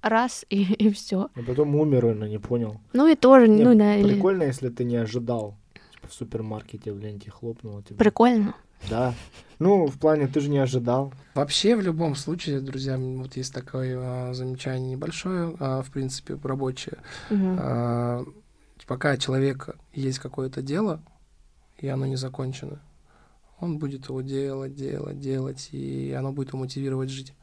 раз 0.02 0.46
и, 0.50 0.64
и 0.64 0.90
все. 0.92 1.28
А 1.36 1.42
потом 1.46 1.76
умер, 1.76 2.06
и 2.24 2.30
не 2.30 2.40
понял. 2.40 2.80
Ну 2.94 3.06
и 3.06 3.16
тоже, 3.16 3.50
Не, 3.50 3.66
ну 3.66 3.76
да, 3.78 3.98
или- 3.98 4.14
Прикольно, 4.14 4.44
если 4.44 4.70
ты 4.70 4.86
не 4.86 4.96
ожидал. 4.96 5.58
В 6.10 6.14
супермаркете 6.14 6.92
в 6.92 6.98
ленте 6.98 7.30
хлопнуло 7.30 7.84
тебе. 7.84 7.96
прикольно. 7.96 8.56
Да. 8.90 9.14
Ну, 9.60 9.86
в 9.88 10.00
плане, 10.00 10.28
ты 10.28 10.40
же 10.40 10.50
не 10.50 10.58
ожидал. 10.58 11.14
Вообще, 11.36 11.76
в 11.76 11.82
любом 11.82 12.16
случае, 12.16 12.62
друзья, 12.62 12.98
вот 12.98 13.36
есть 13.36 13.54
такое 13.54 13.98
а, 14.00 14.34
замечание 14.34 14.92
небольшое, 14.92 15.56
а, 15.60 15.84
в 15.84 15.92
принципе, 15.92 16.40
рабочее. 16.42 16.98
Мгм. 17.30 17.58
А, 17.62 18.26
пока 18.88 19.18
человека 19.18 19.76
есть 19.94 20.18
какое-то 20.18 20.64
дело, 20.64 21.04
и 21.78 21.88
оно 21.88 22.08
не 22.08 22.16
закончено, 22.16 22.82
он 23.60 23.78
будет 23.78 24.10
его 24.10 24.22
делать, 24.22 24.74
делать, 24.76 25.20
делать, 25.20 25.70
и 25.72 26.12
оно 26.18 26.32
будет 26.32 26.50
его 26.50 26.60
мотивировать 26.60 27.10
жить. 27.10 27.34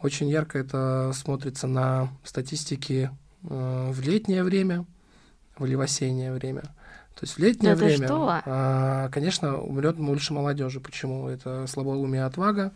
Очень 0.00 0.28
ярко 0.28 0.58
это 0.58 1.10
смотрится 1.12 1.66
на 1.66 2.08
статистике 2.24 3.10
э, 3.42 3.90
в 3.90 4.00
летнее 4.00 4.44
время 4.44 4.86
или 5.58 5.74
в 5.74 5.80
осеннее 5.80 6.32
время. 6.32 6.62
То 7.18 7.24
есть 7.24 7.34
в 7.34 7.38
летнее 7.40 7.74
Да 7.74 7.80
ты 7.80 7.84
время, 7.86 8.06
что? 8.06 8.40
а, 8.46 9.08
конечно, 9.10 9.58
умрет 9.60 9.96
больше 9.96 10.32
молодежи. 10.32 10.78
Почему? 10.78 11.28
Это 11.28 11.66
слабоумие, 11.66 12.24
отвага, 12.24 12.70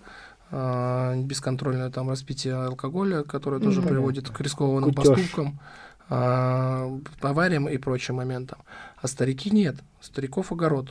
а, 0.50 1.14
бесконтрольное 1.16 1.90
там 1.90 2.10
распитие 2.10 2.54
алкоголя, 2.54 3.22
которое 3.22 3.60
тоже 3.60 3.80
Мгм. 3.80 3.88
приводит 3.90 4.30
к 4.30 4.40
рискованным 4.40 4.92
Кутёж. 4.92 5.16
поступкам, 5.16 5.60
а, 6.10 6.90
авариям 7.20 7.68
и 7.68 7.76
прочим 7.78 8.16
моментам. 8.16 8.58
А 9.00 9.06
старики 9.06 9.50
нет. 9.50 9.76
Стариков 10.00 10.50
огород. 10.50 10.90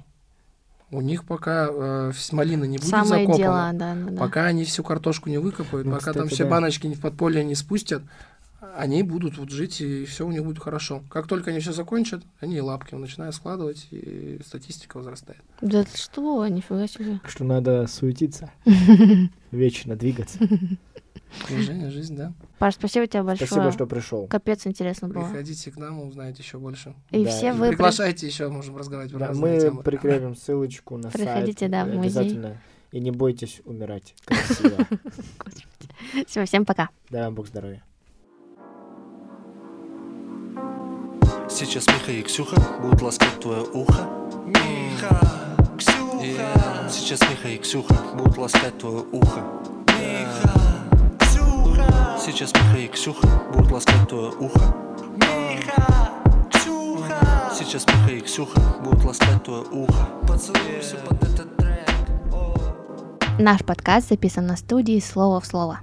У 0.94 1.00
них 1.02 1.24
пока 1.26 1.68
э, 1.72 2.12
малина 2.34 2.66
не 2.66 2.78
будет 2.78 2.90
Самое 2.90 3.26
закопана, 3.26 3.38
дело, 3.38 3.70
да, 3.74 3.96
да, 3.96 4.12
да. 4.12 4.18
пока 4.20 4.46
они 4.46 4.66
всю 4.66 4.84
картошку 4.84 5.30
не 5.30 5.38
выкопают, 5.38 5.88
Ну, 5.88 5.94
пока 5.94 6.12
там 6.12 6.24
кстати, 6.24 6.34
все 6.34 6.44
да. 6.44 6.50
баночки 6.50 6.86
не 6.88 6.96
в 6.96 7.00
подполье 7.00 7.46
не 7.46 7.56
спустят, 7.56 8.02
они 8.78 9.04
будут 9.04 9.38
вот 9.38 9.50
жить, 9.50 9.82
и 9.82 10.06
все 10.06 10.26
у 10.26 10.32
них 10.32 10.44
будет 10.44 10.60
хорошо. 10.60 11.04
Как 11.10 11.28
только 11.28 11.50
они 11.52 11.60
все 11.60 11.72
закончат, 11.74 12.24
они 12.40 12.62
лапки 12.62 12.94
начинают 12.96 13.34
складывать, 13.36 13.88
и 13.92 14.40
статистика 14.46 14.98
возрастает. 14.98 15.42
Да 15.62 15.84
ты 15.84 15.98
что, 15.98 16.46
нифига 16.48 16.88
себе. 16.88 17.20
Что 17.28 17.44
надо 17.44 17.88
суетиться. 17.88 18.52
Вечно 19.52 19.96
двигаться. 19.96 20.40
Движение, 21.48 21.90
жизнь, 21.90 22.16
да. 22.18 22.34
Паш, 22.60 22.76
спасибо 22.76 23.08
тебе 23.08 23.24
большое. 23.24 23.48
Спасибо, 23.48 23.72
что 23.72 23.88
пришел. 23.88 24.28
Капец 24.28 24.68
интересно 24.68 25.08
было. 25.08 25.24
Приходите 25.24 25.72
к 25.72 25.78
нам, 25.78 26.02
узнаете 26.02 26.44
еще 26.44 26.58
больше. 26.60 26.94
И 27.10 27.24
Да, 27.24 27.30
все 27.32 27.54
вы... 27.54 27.68
при- 27.70 27.76
приглашайте 27.78 28.28
еще, 28.28 28.50
можем 28.50 28.76
разговаривать 28.78 29.18
Да, 29.18 29.32
мы 29.34 29.60
темы. 29.60 29.82
прикрепим 29.82 30.36
ссылочку 30.36 30.98
на 30.98 31.10
сайт. 31.10 31.14
Приходите, 31.14 31.68
да, 31.70 31.86
в 31.86 31.88
музей. 31.88 32.02
Обязательно. 32.02 32.62
И 32.92 33.00
не 33.00 33.12
бойтесь 33.12 33.62
умирать 33.64 34.14
красиво. 34.26 34.86
Всё, 36.28 36.46
всем 36.46 36.66
пока. 36.66 36.90
Дай 37.10 37.24
вам 37.24 37.36
Бог 37.36 37.48
здоровья. 37.48 37.82
Сейчас 41.54 41.86
Миха 41.88 42.12
и 42.14 42.24
Ксюха 42.24 42.56
будут 42.82 43.02
ласкать 43.02 43.40
твое 43.42 43.64
ухо. 43.74 44.08
Миха, 44.46 45.20
Ксюха. 45.78 46.90
Сейчас 46.90 47.20
Миха 47.30 47.50
и 47.50 47.58
Ксюха 47.58 47.94
будут 48.16 48.38
ласкать 48.38 48.78
твое 48.78 49.04
ухо. 49.12 49.44
Миха, 49.88 50.54
Ксюха. 51.20 52.18
Сейчас 52.26 52.54
Миха 52.54 52.78
и 52.78 52.88
Ксюха 52.88 53.28
будут 53.54 53.70
ласкать 53.70 54.08
твое 54.08 54.32
ухо. 54.32 54.76
Миха, 55.18 56.14
Ксюха. 56.54 57.52
Сейчас 57.54 57.86
Миха 57.86 58.12
и 58.12 58.22
Ксюха 58.22 58.62
будут 58.82 59.04
ласкать 59.04 59.44
твое 59.44 59.64
ухо. 59.64 60.08
Поцелуйся 60.26 60.96
под 61.08 61.22
этот 61.22 61.58
трек. 61.58 61.90
Наш 63.38 63.66
подкаст 63.66 64.08
записан 64.08 64.48
на 64.48 64.56
студии 64.56 65.02
«Слово 65.02 65.42
в 65.42 65.46
слово». 65.46 65.82